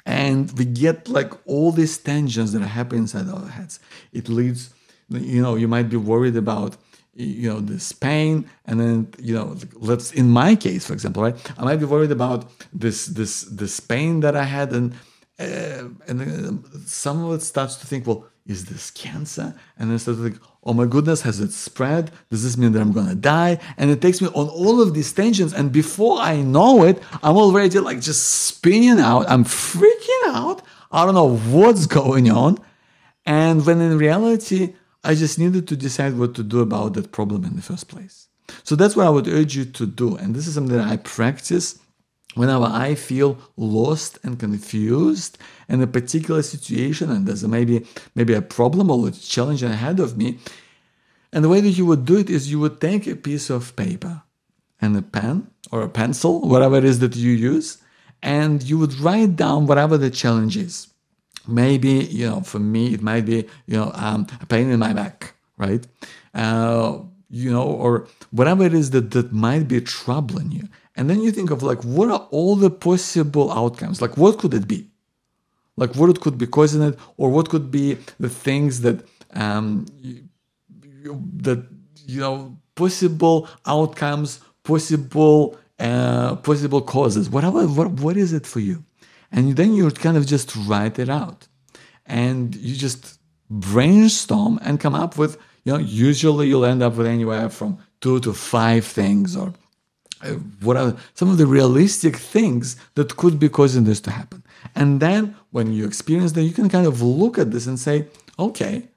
and 0.05 0.53
we 0.59 0.67
get 0.67 1.09
like 1.09 1.33
all 1.47 1.73
these 1.73 1.97
tensions 1.97 2.53
that 2.53 2.61
happen 2.61 2.99
inside 2.99 3.27
our 3.31 3.49
heads. 3.49 3.81
It 4.13 4.29
leads, 4.29 4.75
you 5.09 5.41
know, 5.41 5.55
you 5.55 5.67
might 5.67 5.89
be 5.89 5.97
worried 5.97 6.37
about 6.37 6.77
you 7.15 7.49
know 7.51 7.59
this 7.59 7.91
pain 7.91 8.49
and 8.65 8.79
then 8.81 9.09
you 9.19 9.35
know 9.35 9.57
let's 9.75 10.13
in 10.13 10.31
my 10.31 10.55
case 10.55 10.87
for 10.87 10.93
example 10.93 11.21
right 11.21 11.35
i 11.59 11.65
might 11.65 11.81
be 11.81 11.85
worried 11.85 12.13
about 12.13 12.49
this 12.73 13.07
this 13.07 13.43
this 13.43 13.81
pain 13.81 14.21
that 14.21 14.37
i 14.37 14.45
had 14.45 14.73
and 14.73 14.95
uh, 15.39 15.89
and 16.09 16.21
then 16.21 16.65
some 16.87 17.25
of 17.25 17.33
it 17.35 17.43
starts 17.43 17.77
to 17.77 17.87
think, 17.87 18.07
well, 18.07 18.27
is 18.47 18.65
this 18.65 18.91
cancer? 18.91 19.55
And 19.79 19.91
then 19.91 19.99
starts 19.99 20.19
to 20.19 20.31
think, 20.31 20.43
oh 20.65 20.73
my 20.73 20.87
goodness, 20.87 21.23
has 21.23 21.39
it 21.39 21.53
spread? 21.53 22.11
Does 22.31 22.43
this 22.43 22.57
mean 22.57 22.73
that 22.73 22.81
I'm 22.81 22.93
gonna 22.93 23.15
die? 23.15 23.59
And 23.77 23.91
it 23.91 24.01
takes 24.01 24.21
me 24.21 24.29
on 24.29 24.49
all 24.49 24.81
of 24.81 24.95
these 24.95 25.13
tensions, 25.13 25.53
and 25.53 25.71
before 25.71 26.19
I 26.19 26.41
know 26.41 26.85
it, 26.85 27.03
I'm 27.23 27.37
already 27.37 27.79
like 27.79 28.01
just 28.01 28.47
spinning 28.47 28.99
out. 28.99 29.29
I'm 29.29 29.45
freaking 29.45 30.25
out. 30.29 30.63
I 30.91 31.05
don't 31.05 31.15
know 31.15 31.37
what's 31.37 31.87
going 31.87 32.31
on. 32.31 32.59
And 33.27 33.65
when 33.67 33.81
in 33.81 33.99
reality, 33.99 34.75
I 35.05 35.15
just 35.15 35.39
needed 35.39 35.69
to 35.69 35.77
decide 35.77 36.19
what 36.19 36.35
to 36.37 36.43
do 36.43 36.61
about 36.61 36.95
that 36.95 37.13
problem 37.13 37.45
in 37.45 37.57
the 37.57 37.63
first 37.63 37.89
place. 37.89 38.29
So 38.65 38.75
that's 38.75 38.97
what 38.97 39.07
I 39.07 39.11
would 39.11 39.29
urge 39.29 39.55
you 39.55 39.67
to 39.67 39.87
do. 39.87 40.17
And 40.17 40.35
this 40.35 40.47
is 40.47 40.55
something 40.55 40.77
that 40.77 40.89
I 40.89 40.97
practice 40.97 41.79
whenever 42.35 42.65
I 42.65 42.95
feel 42.95 43.39
lost 43.57 44.19
and 44.23 44.39
confused 44.39 45.39
in 45.69 45.83
a 45.83 45.87
particular 45.87 46.43
situation 46.43 47.11
and 47.11 47.27
there's 47.27 47.47
maybe 47.47 47.87
maybe 48.15 48.35
a 48.35 48.43
problem 48.43 48.91
or 48.91 49.09
a 49.09 49.11
challenge 49.13 49.63
ahead 49.63 50.01
of 50.01 50.17
me, 50.17 50.39
and 51.33 51.45
the 51.45 51.49
way 51.49 51.61
that 51.61 51.71
you 51.71 51.87
would 51.87 52.05
do 52.05 52.17
it 52.19 52.31
is 52.31 52.51
you 52.51 52.61
would 52.61 52.81
take 52.81 53.07
a 53.07 53.17
piece 53.17 53.51
of 53.51 53.75
paper 53.77 54.23
and 54.81 54.97
a 54.97 55.03
pen 55.03 55.49
or 55.71 55.83
a 55.83 55.89
pencil, 55.89 56.41
whatever 56.41 56.77
it 56.77 56.85
is 56.85 57.01
that 57.01 57.17
you 57.17 57.33
use, 57.33 57.79
and 58.23 58.63
you 58.63 58.79
would 58.79 58.95
write 59.01 59.37
down 59.37 59.67
whatever 59.67 59.99
the 59.99 60.11
challenge 60.11 60.57
is. 60.57 60.89
Maybe, 61.47 62.05
you 62.05 62.29
know, 62.29 62.41
for 62.43 62.59
me, 62.59 62.95
it 62.95 63.03
might 63.03 63.25
be, 63.25 63.47
you 63.67 63.77
know, 63.77 63.91
um, 63.95 64.27
a 64.41 64.47
pain 64.47 64.71
in 64.71 64.79
my 64.79 64.93
back, 64.93 65.35
right? 65.57 65.87
Uh, 66.35 66.99
you 67.31 67.51
know, 67.51 67.63
or 67.63 68.07
whatever 68.31 68.65
it 68.65 68.75
is 68.75 68.91
that, 68.91 69.11
that 69.13 69.33
might 69.33 69.69
be 69.69 69.81
troubling 69.81 70.51
you. 70.53 70.69
And 70.99 71.09
then 71.09 71.23
you 71.23 71.31
think 71.31 71.53
of 71.53 71.63
like, 71.63 71.83
what 71.85 72.11
are 72.11 72.27
all 72.33 72.57
the 72.57 72.71
possible 72.71 73.53
outcomes? 73.53 74.03
Like, 74.03 74.17
what 74.17 74.39
could 74.41 74.53
it 74.53 74.67
be? 74.67 74.91
Like, 75.77 75.95
what 75.95 76.21
could 76.21 76.37
be 76.37 76.49
causing 76.49 76.83
it, 76.83 76.99
or 77.17 77.31
what 77.31 77.49
could 77.51 77.71
be 77.71 77.97
the 78.19 78.29
things 78.29 78.81
that 78.81 79.07
um, 79.33 79.87
that 81.47 81.65
you 82.05 82.21
know 82.21 82.59
possible 82.75 83.49
outcomes, 83.65 84.41
possible 84.65 85.57
uh, 85.79 86.35
possible 86.35 86.83
causes. 86.83 87.31
Whatever, 87.31 87.69
what 87.69 87.93
what 87.93 88.17
is 88.17 88.33
it 88.33 88.45
for 88.45 88.59
you? 88.59 88.85
And 89.31 89.55
then 89.55 89.75
you 89.75 89.89
kind 89.93 90.17
of 90.17 90.27
just 90.27 90.57
write 90.67 90.99
it 90.99 91.09
out, 91.09 91.47
and 92.07 92.57
you 92.57 92.75
just 92.75 93.21
brainstorm 93.49 94.59
and 94.65 94.81
come 94.81 94.97
up 94.97 95.17
with. 95.17 95.39
You 95.65 95.75
know, 95.75 95.79
usually 95.79 96.49
you'll 96.49 96.65
end 96.65 96.83
up 96.83 96.97
with 96.97 97.07
anywhere 97.07 97.51
from 97.51 97.79
two 98.01 98.19
to 98.21 98.33
five 98.33 98.85
things 98.85 99.37
or 99.37 99.53
Uh, 100.23 100.35
what 100.63 100.77
are 100.77 100.97
some 101.15 101.31
of 101.31 101.39
the 101.39 101.47
realistic 101.47 102.17
things 102.17 102.77
that 102.95 103.17
could 103.17 103.39
be 103.39 103.49
causing 103.49 103.85
this 103.85 104.01
to 104.01 104.11
happen. 104.11 104.43
And 104.75 105.01
then 105.01 105.37
when 105.51 105.73
you 105.73 105.87
experience 105.87 106.33
that, 106.33 106.43
you 106.43 106.53
can 106.53 106.69
kind 106.69 106.87
of 106.87 107.01
look 107.01 107.39
at 107.39 107.51
this 107.53 107.67
and 107.67 107.79
say, 107.79 108.07
okay, 108.39 108.89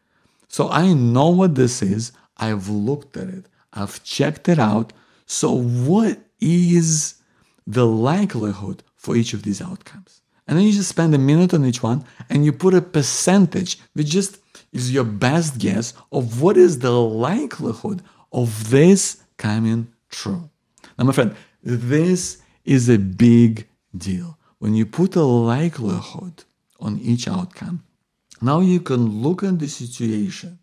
so 0.48 0.70
I 0.70 0.94
know 0.94 1.30
what 1.30 1.56
this 1.56 1.82
is. 1.82 2.12
I've 2.38 2.70
looked 2.70 3.18
at 3.18 3.30
it. 3.30 3.46
I've 3.72 4.04
checked 4.04 4.50
it 4.50 4.60
out. 4.60 4.94
So 5.26 5.52
what 5.54 6.20
is 6.40 7.16
the 7.68 7.86
likelihood 7.86 8.84
for 8.96 9.16
each 9.16 9.34
of 9.34 9.44
these 9.44 9.62
outcomes? 9.62 10.22
And 10.48 10.58
then 10.58 10.66
you 10.66 10.74
just 10.74 10.90
spend 10.90 11.16
a 11.16 11.20
minute 11.20 11.54
on 11.54 11.64
each 11.66 11.82
one 11.82 12.04
and 12.30 12.44
you 12.44 12.52
put 12.52 12.74
a 12.74 12.82
percentage, 12.82 13.80
which 13.94 14.08
just 14.08 14.40
is 14.74 14.92
your 14.92 15.04
best 15.04 15.58
guess 15.58 15.94
of 16.12 16.42
what 16.42 16.58
is 16.58 16.80
the 16.80 16.92
likelihood 16.92 18.02
of 18.34 18.70
this 18.70 19.24
coming 19.38 19.88
true. 20.10 20.51
Now, 21.02 21.08
my 21.08 21.14
friend, 21.14 21.36
this 21.64 22.44
is 22.64 22.88
a 22.88 23.00
big 23.00 23.68
deal. 23.98 24.38
When 24.60 24.76
you 24.76 24.86
put 24.86 25.16
a 25.16 25.24
likelihood 25.24 26.44
on 26.80 27.00
each 27.00 27.28
outcome, 27.28 27.84
now 28.40 28.60
you 28.60 28.80
can 28.80 29.24
look 29.24 29.42
at 29.42 29.58
the 29.58 29.68
situation 29.68 30.60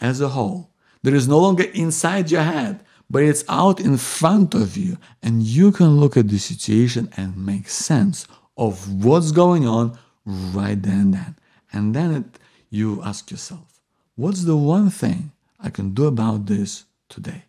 as 0.00 0.20
a 0.20 0.30
whole. 0.30 0.72
There 1.04 1.14
is 1.14 1.28
no 1.28 1.38
longer 1.38 1.62
inside 1.72 2.32
your 2.32 2.42
head, 2.42 2.84
but 3.08 3.22
it's 3.22 3.44
out 3.48 3.78
in 3.78 3.96
front 3.96 4.54
of 4.54 4.76
you, 4.76 4.98
and 5.22 5.44
you 5.44 5.70
can 5.70 6.00
look 6.00 6.16
at 6.16 6.26
the 6.26 6.38
situation 6.38 7.08
and 7.16 7.46
make 7.46 7.68
sense 7.68 8.26
of 8.56 9.04
what's 9.04 9.30
going 9.30 9.68
on 9.68 9.96
right 10.26 10.82
then 10.82 11.00
and 11.00 11.14
then. 11.14 11.36
And 11.72 11.94
then 11.94 12.10
it, 12.12 12.24
you 12.70 13.00
ask 13.04 13.30
yourself, 13.30 13.80
what's 14.16 14.42
the 14.42 14.56
one 14.56 14.90
thing 14.90 15.30
I 15.60 15.70
can 15.70 15.94
do 15.94 16.06
about 16.06 16.46
this 16.46 16.86
today? 17.08 17.44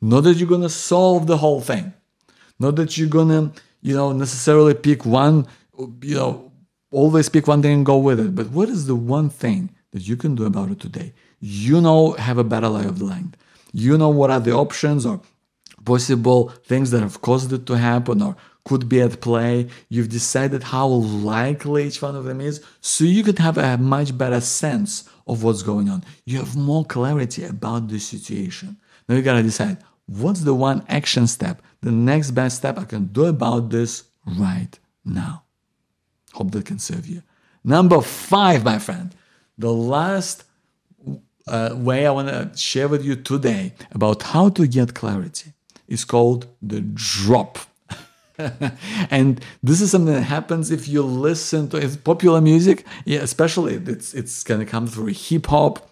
Not 0.00 0.22
that 0.22 0.36
you're 0.36 0.48
going 0.48 0.62
to 0.62 0.68
solve 0.68 1.26
the 1.26 1.38
whole 1.38 1.60
thing. 1.60 1.92
Not 2.58 2.76
that 2.76 2.96
you're 2.96 3.08
going 3.08 3.28
to, 3.28 3.60
you 3.80 3.94
know, 3.94 4.12
necessarily 4.12 4.74
pick 4.74 5.06
one, 5.06 5.46
you 6.02 6.14
know, 6.14 6.52
always 6.90 7.28
pick 7.28 7.46
one 7.46 7.62
thing 7.62 7.72
and 7.72 7.86
go 7.86 7.98
with 7.98 8.20
it. 8.20 8.34
But 8.34 8.50
what 8.50 8.68
is 8.68 8.86
the 8.86 8.96
one 8.96 9.30
thing 9.30 9.70
that 9.92 10.06
you 10.06 10.16
can 10.16 10.34
do 10.34 10.44
about 10.44 10.70
it 10.70 10.80
today? 10.80 11.12
You 11.40 11.80
know, 11.80 12.12
have 12.12 12.38
a 12.38 12.44
better 12.44 12.68
lay 12.68 12.84
of 12.84 12.98
the 12.98 13.06
land. 13.06 13.36
You 13.72 13.96
know 13.96 14.08
what 14.08 14.30
are 14.30 14.40
the 14.40 14.52
options 14.52 15.06
or 15.06 15.20
possible 15.84 16.48
things 16.64 16.90
that 16.90 17.00
have 17.00 17.22
caused 17.22 17.52
it 17.52 17.66
to 17.66 17.78
happen 17.78 18.20
or 18.20 18.36
could 18.64 18.88
be 18.88 19.00
at 19.00 19.20
play. 19.20 19.68
You've 19.88 20.08
decided 20.08 20.62
how 20.64 20.86
likely 20.86 21.86
each 21.86 22.02
one 22.02 22.16
of 22.16 22.24
them 22.24 22.40
is, 22.40 22.62
so 22.80 23.04
you 23.04 23.22
could 23.22 23.38
have 23.38 23.56
a 23.56 23.78
much 23.78 24.16
better 24.16 24.40
sense 24.40 25.08
of 25.26 25.42
what's 25.42 25.62
going 25.62 25.88
on. 25.88 26.04
You 26.24 26.38
have 26.38 26.56
more 26.56 26.84
clarity 26.84 27.44
about 27.44 27.88
the 27.88 27.98
situation. 27.98 28.76
Now 29.10 29.16
you 29.16 29.22
gotta 29.22 29.42
decide 29.42 29.78
what's 30.06 30.42
the 30.42 30.54
one 30.54 30.84
action 30.88 31.26
step, 31.26 31.60
the 31.80 31.90
next 31.90 32.30
best 32.30 32.58
step 32.58 32.78
I 32.78 32.84
can 32.84 33.06
do 33.06 33.24
about 33.24 33.70
this 33.70 34.04
right 34.24 34.78
now. 35.04 35.42
Hope 36.34 36.52
that 36.52 36.64
can 36.64 36.78
serve 36.78 37.08
you. 37.08 37.24
Number 37.64 38.00
five, 38.02 38.64
my 38.64 38.78
friend, 38.78 39.12
the 39.58 39.72
last 39.72 40.44
uh, 41.48 41.70
way 41.74 42.06
I 42.06 42.12
want 42.12 42.28
to 42.28 42.56
share 42.56 42.86
with 42.86 43.04
you 43.04 43.16
today 43.16 43.72
about 43.90 44.22
how 44.22 44.48
to 44.50 44.68
get 44.68 44.94
clarity 44.94 45.54
is 45.88 46.04
called 46.04 46.46
the 46.62 46.80
drop. 46.80 47.58
and 49.10 49.44
this 49.60 49.80
is 49.80 49.90
something 49.90 50.14
that 50.14 50.22
happens 50.22 50.70
if 50.70 50.86
you 50.86 51.02
listen 51.02 51.68
to 51.70 51.98
popular 52.04 52.40
music, 52.40 52.86
yeah, 53.04 53.18
especially 53.18 53.74
it's 53.74 54.14
it's 54.14 54.44
gonna 54.44 54.64
come 54.64 54.86
through 54.86 55.06
hip 55.06 55.46
hop, 55.46 55.89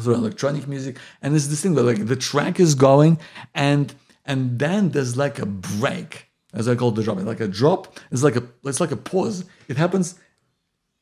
through 0.00 0.14
electronic 0.14 0.66
music, 0.66 0.98
and 1.22 1.34
it's 1.34 1.46
this 1.46 1.62
thing 1.62 1.74
where 1.74 1.84
like 1.84 2.06
the 2.06 2.16
track 2.16 2.58
is 2.60 2.74
going, 2.74 3.18
and 3.54 3.94
and 4.24 4.58
then 4.58 4.90
there's 4.90 5.16
like 5.16 5.38
a 5.38 5.46
break, 5.46 6.26
as 6.52 6.68
I 6.68 6.74
call 6.74 6.90
the 6.92 7.02
drop. 7.02 7.18
Like 7.18 7.40
a 7.40 7.48
drop 7.48 7.98
is 8.10 8.22
like 8.22 8.36
a 8.36 8.42
it's 8.64 8.80
like 8.80 8.92
a 8.92 8.96
pause. 8.96 9.44
It 9.68 9.76
happens, 9.76 10.18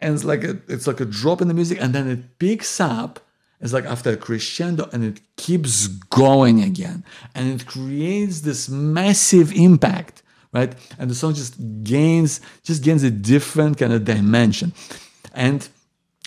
and 0.01 0.15
it's 0.15 0.25
like 0.25 0.45
a 0.45 0.59
it's 0.69 0.87
like 0.87 1.01
a 1.01 1.05
drop 1.05 1.41
in 1.41 1.49
the 1.49 1.55
music, 1.55 1.79
and 1.81 1.95
then 1.95 2.09
it 2.09 2.39
picks 2.39 2.81
up. 2.81 3.21
It's 3.61 3.73
like 3.73 3.85
after 3.85 4.11
a 4.11 4.17
crescendo, 4.17 4.89
and 4.93 5.03
it 5.05 5.21
keeps 5.37 5.89
going 5.89 6.63
again, 6.63 7.05
and 7.35 7.61
it 7.61 7.67
creates 7.67 8.43
this 8.43 8.69
massive 8.69 9.53
impact, 9.53 10.23
right? 10.53 10.75
And 10.99 11.11
the 11.11 11.15
song 11.15 11.35
just 11.35 11.57
gains 11.83 12.41
just 12.63 12.83
gains 12.83 13.03
a 13.03 13.11
different 13.11 13.79
kind 13.79 13.93
of 13.93 14.05
dimension, 14.05 14.73
and 15.35 15.69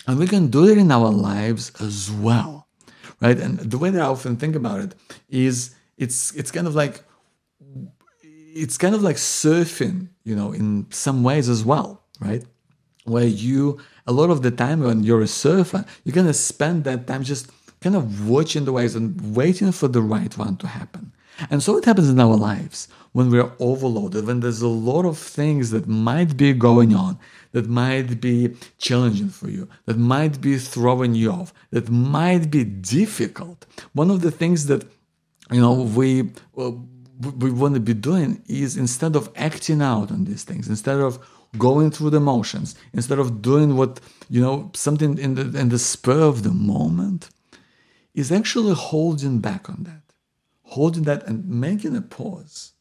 and 0.06 0.18
we 0.18 0.26
can 0.26 0.48
do 0.48 0.68
it 0.68 0.78
in 0.78 0.92
our 0.92 1.10
lives 1.10 1.72
as 1.80 2.10
well 2.10 2.61
right? 3.22 3.38
And 3.38 3.58
the 3.58 3.78
way 3.78 3.90
that 3.90 4.02
I 4.02 4.06
often 4.06 4.36
think 4.36 4.56
about 4.56 4.80
it 4.80 4.94
is 5.30 5.74
it's 5.96 6.34
it's 6.34 6.50
kind 6.50 6.66
of 6.66 6.74
like 6.74 7.04
it's 8.54 8.76
kind 8.76 8.94
of 8.94 9.02
like 9.02 9.16
surfing, 9.16 10.08
you 10.24 10.36
know, 10.36 10.52
in 10.52 10.86
some 10.90 11.22
ways 11.22 11.48
as 11.48 11.64
well, 11.64 12.02
right? 12.20 12.44
Where 13.04 13.24
you, 13.24 13.80
a 14.06 14.12
lot 14.12 14.30
of 14.30 14.42
the 14.42 14.50
time 14.50 14.80
when 14.80 15.02
you're 15.02 15.22
a 15.22 15.26
surfer, 15.26 15.84
you're 16.04 16.24
to 16.24 16.34
spend 16.34 16.84
that 16.84 17.06
time 17.06 17.22
just 17.22 17.50
kind 17.80 17.96
of 17.96 18.28
watching 18.28 18.64
the 18.64 18.72
waves 18.72 18.94
and 18.94 19.34
waiting 19.34 19.72
for 19.72 19.88
the 19.88 20.02
right 20.02 20.36
one 20.36 20.56
to 20.58 20.66
happen. 20.66 21.12
And 21.50 21.62
so 21.62 21.76
it 21.78 21.84
happens 21.84 22.10
in 22.10 22.20
our 22.20 22.36
lives 22.36 22.88
when 23.12 23.30
we're 23.30 23.50
overloaded, 23.58 24.26
when 24.26 24.40
there's 24.40 24.62
a 24.62 24.68
lot 24.68 25.04
of 25.04 25.18
things 25.18 25.70
that 25.70 25.88
might 25.88 26.36
be 26.36 26.52
going 26.52 26.94
on, 26.94 27.18
that 27.52 27.68
might 27.68 28.20
be 28.20 28.54
challenging 28.78 29.28
for 29.28 29.48
you, 29.48 29.68
that 29.86 29.98
might 29.98 30.40
be 30.40 30.58
throwing 30.58 31.14
you 31.14 31.30
off, 31.30 31.54
that 31.70 31.88
might 31.90 32.50
be 32.50 32.64
difficult. 32.64 33.66
One 33.92 34.10
of 34.10 34.20
the 34.22 34.30
things 34.30 34.66
that 34.66 34.84
you 35.50 35.60
know 35.60 35.74
we 35.74 36.30
uh, 36.56 36.72
we 37.38 37.50
want 37.50 37.74
to 37.74 37.80
be 37.80 37.94
doing 37.94 38.42
is 38.46 38.76
instead 38.76 39.14
of 39.14 39.30
acting 39.36 39.80
out 39.80 40.10
on 40.10 40.24
these 40.24 40.44
things, 40.44 40.68
instead 40.68 40.98
of 40.98 41.18
going 41.58 41.90
through 41.90 42.10
the 42.10 42.20
motions, 42.20 42.74
instead 42.92 43.18
of 43.18 43.42
doing 43.42 43.76
what 43.76 44.00
you 44.28 44.40
know 44.40 44.70
something 44.74 45.18
in 45.18 45.34
the 45.34 45.58
in 45.58 45.68
the 45.68 45.78
spur 45.78 46.22
of 46.22 46.42
the 46.42 46.50
moment, 46.50 47.28
is 48.14 48.32
actually 48.32 48.74
holding 48.74 49.38
back 49.38 49.68
on 49.68 49.84
that, 49.84 50.02
holding 50.62 51.04
that 51.04 51.26
and 51.26 51.46
making 51.48 51.96
a 51.96 52.02
pause, 52.02 52.72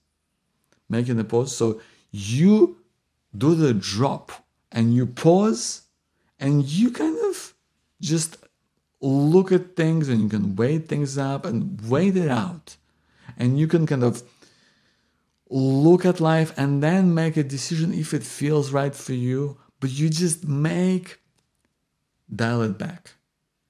making 0.90 1.20
a 1.20 1.24
pause. 1.24 1.56
So 1.56 1.82
you 2.12 2.78
do 3.38 3.56
the 3.56 3.74
drop 3.74 4.32
and 4.72 4.94
you 4.94 5.06
pause 5.06 5.84
and 6.40 6.66
you 6.66 6.92
kind 6.92 7.18
of 7.30 7.54
just 8.00 8.38
look 9.02 9.52
at 9.52 9.76
things 9.76 10.10
and 10.10 10.22
you 10.22 10.30
can 10.30 10.56
weigh 10.56 10.80
things 10.80 11.18
up 11.18 11.46
and 11.46 11.80
wait 11.90 12.16
it 12.16 12.30
out. 12.30 12.78
And 13.38 13.60
you 13.60 13.68
can 13.68 13.86
kind 13.86 14.04
of 14.04 14.24
look 15.50 16.06
at 16.06 16.20
life 16.20 16.54
and 16.58 16.82
then 16.82 17.14
make 17.14 17.38
a 17.38 17.44
decision 17.44 17.94
if 17.94 18.14
it 18.14 18.24
feels 18.24 18.72
right 18.72 18.96
for 18.96 19.14
you. 19.14 19.58
But 19.80 19.92
you 19.92 20.10
just 20.10 20.48
make, 20.48 21.20
dial 22.34 22.62
it 22.62 22.78
back. 22.78 23.12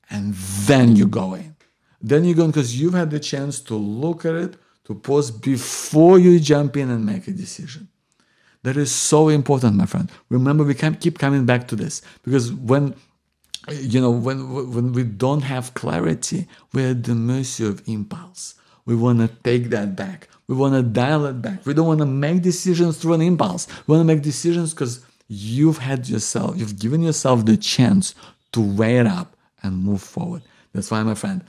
And 0.10 0.34
then 0.34 0.96
you 0.96 1.08
go 1.08 1.34
in. 1.34 1.56
Then 2.02 2.26
you 2.26 2.36
go 2.36 2.46
in 2.46 2.52
because 2.52 2.80
you've 2.80 2.94
had 2.94 3.12
the 3.12 3.20
chance 3.20 3.62
to 3.62 3.76
look 3.76 4.26
at 4.26 4.36
it, 4.36 4.56
to 4.86 4.96
pause 4.96 5.32
before 5.32 6.20
you 6.20 6.40
jump 6.40 6.76
in 6.76 6.90
and 6.90 7.06
make 7.06 7.28
a 7.28 7.32
decision. 7.32 7.88
That 8.64 8.78
is 8.78 8.92
so 8.92 9.30
important, 9.30 9.76
my 9.76 9.86
friend. 9.86 10.12
Remember, 10.30 10.64
we 10.64 10.76
can 10.76 10.96
keep 10.96 11.18
coming 11.18 11.46
back 11.46 11.68
to 11.70 11.76
this 11.76 12.02
because 12.24 12.54
when 12.54 12.96
you 13.70 14.02
know 14.02 14.12
when 14.12 14.72
when 14.74 14.94
we 14.94 15.04
don't 15.04 15.42
have 15.42 15.74
clarity, 15.74 16.48
we're 16.74 16.92
at 16.92 17.04
the 17.04 17.16
mercy 17.16 17.66
of 17.66 17.82
impulse. 17.88 18.56
We 18.86 18.96
want 18.96 19.20
to 19.20 19.28
take 19.44 19.70
that 19.70 19.96
back. 19.96 20.28
We 20.48 20.56
want 20.56 20.74
to 20.74 20.84
dial 20.84 21.26
it 21.26 21.42
back. 21.42 21.66
We 21.66 21.74
don't 21.74 21.88
want 21.88 22.00
to 22.00 22.06
make 22.06 22.42
decisions 22.42 22.98
through 22.98 23.14
an 23.14 23.22
impulse. 23.22 23.68
We 23.88 23.94
want 23.96 24.02
to 24.08 24.14
make 24.14 24.24
decisions 24.24 24.74
because 24.74 25.06
you've 25.28 25.78
had 25.78 26.10
yourself, 26.10 26.58
you've 26.58 26.80
given 26.80 27.02
yourself 27.02 27.46
the 27.46 27.58
chance 27.58 28.16
to 28.52 28.62
weigh 28.62 28.98
it 28.98 29.08
up 29.08 29.38
and 29.64 29.84
move 29.84 30.02
forward. 30.02 30.42
That's 30.74 30.92
why, 30.92 31.04
my 31.04 31.16
friend, 31.16 31.44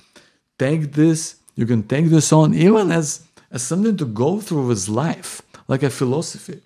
take 0.59 0.93
this. 0.93 1.37
You 1.57 1.67
can 1.67 1.83
take 1.83 2.07
this 2.07 2.33
on 2.33 2.55
even 2.55 2.91
as 2.93 3.25
as 3.51 3.63
something 3.63 3.97
to 3.99 4.07
go 4.07 4.41
through 4.41 4.67
with 4.69 4.89
life, 4.89 5.43
like 5.69 5.83
a 5.83 5.91
philosophy. 5.91 6.63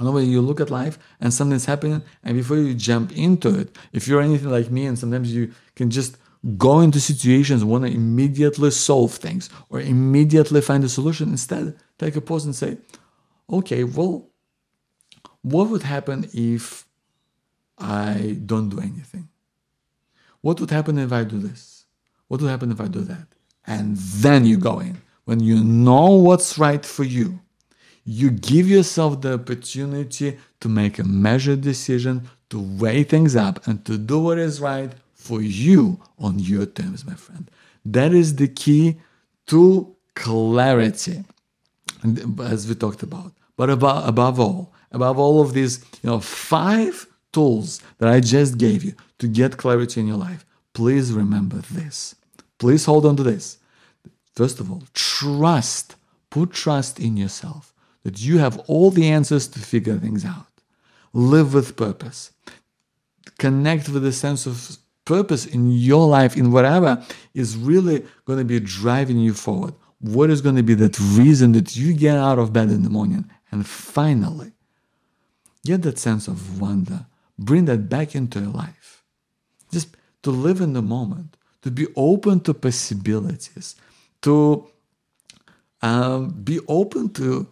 Know 0.00 0.10
when 0.10 0.28
you 0.28 0.40
look 0.40 0.60
at 0.60 0.70
life 0.70 0.98
and 1.20 1.32
something's 1.32 1.66
happening, 1.66 2.02
and 2.24 2.36
before 2.36 2.56
you 2.56 2.74
jump 2.74 3.12
into 3.16 3.56
it, 3.56 3.76
if 3.92 4.08
you're 4.08 4.20
anything 4.20 4.50
like 4.50 4.70
me, 4.70 4.86
and 4.86 4.98
sometimes 4.98 5.32
you 5.32 5.52
can 5.76 5.90
just 5.90 6.16
go 6.58 6.80
into 6.80 7.00
situations 7.00 7.64
want 7.64 7.84
to 7.84 7.92
immediately 7.92 8.70
solve 8.70 9.12
things 9.12 9.48
or 9.68 9.80
immediately 9.80 10.60
find 10.60 10.82
a 10.82 10.88
solution, 10.88 11.28
instead 11.28 11.76
take 11.98 12.16
a 12.16 12.20
pause 12.20 12.44
and 12.44 12.56
say, 12.56 12.78
okay, 13.48 13.84
well, 13.84 14.28
what 15.42 15.68
would 15.68 15.82
happen 15.82 16.28
if 16.32 16.84
I 17.78 18.38
don't 18.44 18.68
do 18.68 18.80
anything? 18.80 19.28
What 20.40 20.58
would 20.60 20.70
happen 20.70 20.98
if 20.98 21.12
I 21.12 21.22
do 21.24 21.38
this? 21.38 21.84
What 22.26 22.40
would 22.40 22.50
happen 22.50 22.72
if 22.72 22.80
I 22.80 22.88
do 22.88 23.00
that? 23.02 23.26
And 23.66 23.96
then 23.96 24.44
you 24.44 24.56
go 24.56 24.80
in 24.80 25.00
when 25.24 25.38
you 25.38 25.62
know 25.62 26.10
what's 26.10 26.58
right 26.58 26.84
for 26.84 27.04
you 27.04 27.40
you 28.04 28.30
give 28.30 28.68
yourself 28.68 29.20
the 29.20 29.34
opportunity 29.34 30.38
to 30.60 30.68
make 30.68 30.98
a 30.98 31.04
measured 31.04 31.60
decision, 31.60 32.28
to 32.50 32.60
weigh 32.60 33.04
things 33.04 33.36
up, 33.36 33.66
and 33.66 33.84
to 33.86 33.96
do 33.96 34.18
what 34.18 34.38
is 34.38 34.60
right 34.60 34.92
for 35.14 35.40
you 35.40 36.00
on 36.18 36.38
your 36.38 36.66
terms, 36.66 37.06
my 37.06 37.14
friend. 37.14 37.50
That 37.84 38.12
is 38.12 38.36
the 38.36 38.48
key 38.48 38.96
to 39.48 39.94
clarity, 40.14 41.24
as 42.40 42.68
we 42.68 42.74
talked 42.74 43.02
about. 43.02 43.32
But 43.56 43.70
above, 43.70 44.08
above 44.08 44.40
all, 44.40 44.72
above 44.90 45.18
all 45.18 45.40
of 45.40 45.52
these, 45.52 45.84
you 46.02 46.10
know, 46.10 46.20
five 46.20 47.06
tools 47.32 47.80
that 47.98 48.08
I 48.08 48.20
just 48.20 48.58
gave 48.58 48.82
you 48.84 48.94
to 49.18 49.28
get 49.28 49.56
clarity 49.56 50.00
in 50.00 50.08
your 50.08 50.16
life, 50.16 50.44
please 50.74 51.12
remember 51.12 51.58
this. 51.70 52.14
Please 52.58 52.84
hold 52.84 53.06
on 53.06 53.16
to 53.16 53.22
this. 53.22 53.58
First 54.34 54.60
of 54.60 54.70
all, 54.70 54.82
trust. 54.94 55.96
Put 56.30 56.52
trust 56.52 56.98
in 56.98 57.16
yourself 57.16 57.71
that 58.02 58.20
you 58.20 58.38
have 58.38 58.58
all 58.66 58.90
the 58.90 59.08
answers 59.08 59.48
to 59.48 59.58
figure 59.58 59.98
things 59.98 60.24
out. 60.24 60.46
Live 61.12 61.54
with 61.54 61.76
purpose. 61.76 62.32
Connect 63.38 63.88
with 63.88 64.04
a 64.04 64.12
sense 64.12 64.46
of 64.46 64.78
purpose 65.04 65.46
in 65.46 65.70
your 65.72 66.06
life, 66.06 66.36
in 66.36 66.52
whatever 66.52 67.04
is 67.34 67.56
really 67.56 68.04
going 68.24 68.38
to 68.38 68.44
be 68.44 68.60
driving 68.60 69.18
you 69.18 69.34
forward. 69.34 69.74
What 70.00 70.30
is 70.30 70.40
going 70.40 70.56
to 70.56 70.62
be 70.62 70.74
that 70.74 70.98
reason 70.98 71.52
that 71.52 71.76
you 71.76 71.92
get 71.92 72.16
out 72.16 72.38
of 72.38 72.52
bed 72.52 72.70
in 72.70 72.82
the 72.82 72.90
morning? 72.90 73.30
And 73.50 73.66
finally, 73.66 74.52
get 75.64 75.82
that 75.82 75.98
sense 75.98 76.28
of 76.28 76.60
wonder. 76.60 77.06
Bring 77.38 77.66
that 77.66 77.88
back 77.88 78.14
into 78.14 78.40
your 78.40 78.50
life. 78.50 79.04
Just 79.70 79.96
to 80.22 80.30
live 80.30 80.60
in 80.60 80.72
the 80.72 80.82
moment, 80.82 81.36
to 81.62 81.70
be 81.70 81.86
open 81.96 82.40
to 82.40 82.54
possibilities, 82.54 83.76
to 84.22 84.66
um, 85.82 86.30
be 86.30 86.60
open 86.68 87.08
to 87.14 87.48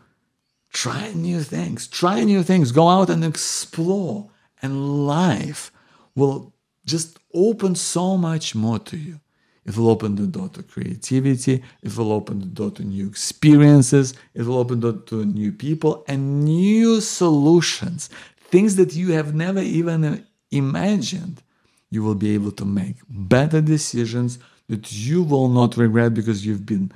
Try 0.73 1.12
new 1.12 1.43
things. 1.43 1.89
Try 1.89 2.25
new 2.25 2.43
things. 2.43 2.73
Go 2.73 2.89
out 2.89 3.11
and 3.11 3.25
explore. 3.25 4.31
And 4.62 5.07
life 5.07 5.73
will 6.14 6.53
just 6.87 7.18
open 7.35 7.75
so 7.75 8.16
much 8.16 8.55
more 8.55 8.79
to 8.79 8.97
you. 8.97 9.21
It 9.64 9.77
will 9.77 9.91
open 9.91 10.16
the 10.16 10.27
door 10.27 10.49
to 10.51 10.62
creativity. 10.62 11.62
It 11.83 11.97
will 11.97 12.12
open 12.12 12.41
the 12.41 12.47
door 12.47 12.71
to 12.73 12.83
new 12.83 13.07
experiences. 13.07 14.14
It 14.35 14.43
will 14.43 14.59
open 14.59 14.81
the 14.81 14.93
door 14.93 15.03
to 15.07 15.25
new 15.25 15.53
people 15.53 16.05
and 16.09 16.45
new 16.45 17.01
solutions. 17.01 18.09
Things 18.51 18.77
that 18.77 18.95
you 18.95 19.12
have 19.12 19.35
never 19.35 19.61
even 19.61 20.05
uh, 20.05 20.18
imagined. 20.51 21.43
You 21.91 22.03
will 22.03 22.14
be 22.14 22.35
able 22.35 22.53
to 22.53 22.64
make 22.64 22.97
better 23.09 23.61
decisions 23.61 24.39
that 24.68 24.93
you 24.93 25.23
will 25.23 25.49
not 25.49 25.77
regret 25.77 26.14
because 26.14 26.47
you've 26.47 26.66
been, 26.66 26.93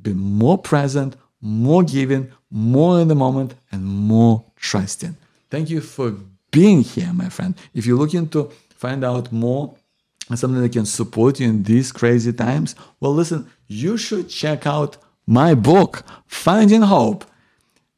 been 0.00 0.18
more 0.18 0.58
present, 0.58 1.16
more 1.42 1.82
giving, 1.82 2.32
more 2.50 3.00
in 3.00 3.08
the 3.08 3.14
moment, 3.14 3.54
and 3.72 3.84
more 3.84 4.44
trusting. 4.56 5.16
Thank 5.50 5.68
you 5.68 5.80
for 5.80 6.14
being 6.52 6.82
here, 6.82 7.12
my 7.12 7.28
friend. 7.28 7.54
If 7.74 7.84
you're 7.84 7.98
looking 7.98 8.28
to 8.28 8.50
find 8.76 9.04
out 9.04 9.32
more 9.32 9.74
and 10.30 10.38
something 10.38 10.62
that 10.62 10.72
can 10.72 10.86
support 10.86 11.40
you 11.40 11.48
in 11.48 11.64
these 11.64 11.90
crazy 11.92 12.32
times, 12.32 12.76
well, 13.00 13.12
listen, 13.12 13.50
you 13.66 13.96
should 13.96 14.28
check 14.28 14.66
out 14.66 14.96
my 15.26 15.54
book, 15.54 16.04
Finding 16.26 16.82
Hope 16.82 17.24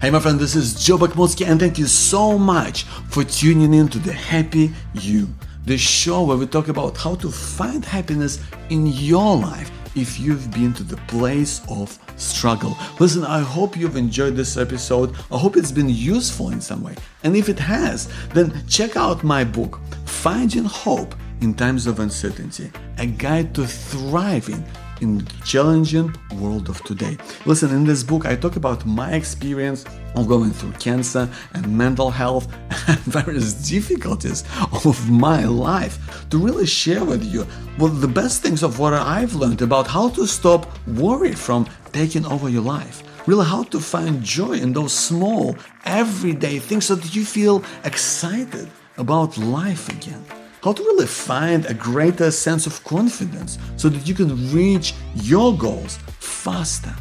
Hey, 0.00 0.10
my 0.10 0.18
friend, 0.18 0.40
this 0.40 0.56
is 0.56 0.82
Joe 0.82 0.96
Bakhmutsky, 0.96 1.46
and 1.46 1.60
thank 1.60 1.78
you 1.78 1.86
so 1.86 2.38
much 2.38 2.84
for 2.84 3.22
tuning 3.22 3.74
in 3.74 3.86
to 3.88 3.98
the 3.98 4.14
Happy 4.14 4.72
You 4.94 5.28
the 5.64 5.76
show 5.76 6.24
where 6.24 6.36
we 6.36 6.46
talk 6.46 6.68
about 6.68 6.96
how 6.96 7.14
to 7.16 7.30
find 7.30 7.84
happiness 7.84 8.40
in 8.70 8.86
your 8.86 9.36
life 9.36 9.70
if 9.96 10.20
you've 10.20 10.50
been 10.52 10.72
to 10.74 10.82
the 10.82 10.96
place 11.08 11.60
of 11.68 11.98
struggle. 12.16 12.76
Listen, 12.98 13.24
I 13.24 13.40
hope 13.40 13.76
you've 13.76 13.96
enjoyed 13.96 14.36
this 14.36 14.56
episode. 14.56 15.14
I 15.30 15.38
hope 15.38 15.56
it's 15.56 15.72
been 15.72 15.88
useful 15.88 16.50
in 16.50 16.60
some 16.60 16.82
way. 16.82 16.94
And 17.24 17.36
if 17.36 17.48
it 17.48 17.58
has, 17.58 18.08
then 18.32 18.64
check 18.68 18.96
out 18.96 19.24
my 19.24 19.44
book, 19.44 19.80
Finding 20.06 20.64
Hope 20.64 21.14
in 21.40 21.54
Times 21.54 21.86
of 21.86 22.00
Uncertainty, 22.00 22.70
a 22.98 23.06
guide 23.06 23.54
to 23.54 23.66
thriving 23.66 24.64
in 25.00 25.18
the 25.18 25.24
challenging 25.44 26.14
world 26.34 26.68
of 26.68 26.82
today. 26.84 27.16
Listen, 27.46 27.70
in 27.70 27.84
this 27.84 28.02
book, 28.02 28.26
I 28.26 28.36
talk 28.36 28.56
about 28.56 28.86
my 28.86 29.12
experience 29.12 29.84
of 30.14 30.28
going 30.28 30.50
through 30.50 30.72
cancer 30.72 31.28
and 31.54 31.76
mental 31.76 32.10
health 32.10 32.52
and 32.88 32.98
various 33.00 33.52
difficulties 33.68 34.44
of 34.84 35.10
my 35.10 35.44
life 35.44 36.26
to 36.30 36.38
really 36.38 36.66
share 36.66 37.04
with 37.04 37.24
you 37.24 37.42
what 37.76 38.00
the 38.00 38.08
best 38.08 38.42
things 38.42 38.62
of 38.62 38.78
what 38.78 38.92
I've 38.92 39.34
learned 39.34 39.62
about 39.62 39.86
how 39.86 40.08
to 40.10 40.26
stop 40.26 40.66
worry 40.88 41.32
from 41.32 41.66
taking 41.92 42.26
over 42.26 42.48
your 42.48 42.62
life. 42.62 43.02
Really, 43.26 43.44
how 43.44 43.64
to 43.64 43.80
find 43.80 44.22
joy 44.22 44.54
in 44.54 44.72
those 44.72 44.92
small, 44.92 45.56
everyday 45.84 46.58
things 46.58 46.86
so 46.86 46.94
that 46.94 47.14
you 47.14 47.24
feel 47.24 47.62
excited 47.84 48.70
about 48.96 49.36
life 49.38 49.88
again. 49.88 50.24
How 50.62 50.74
to 50.74 50.82
really 50.82 51.06
find 51.06 51.64
a 51.64 51.72
greater 51.72 52.30
sense 52.30 52.66
of 52.66 52.84
confidence 52.84 53.58
so 53.76 53.88
that 53.88 54.06
you 54.06 54.14
can 54.14 54.52
reach 54.52 54.92
your 55.14 55.56
goals 55.56 55.98
faster. 56.18 56.94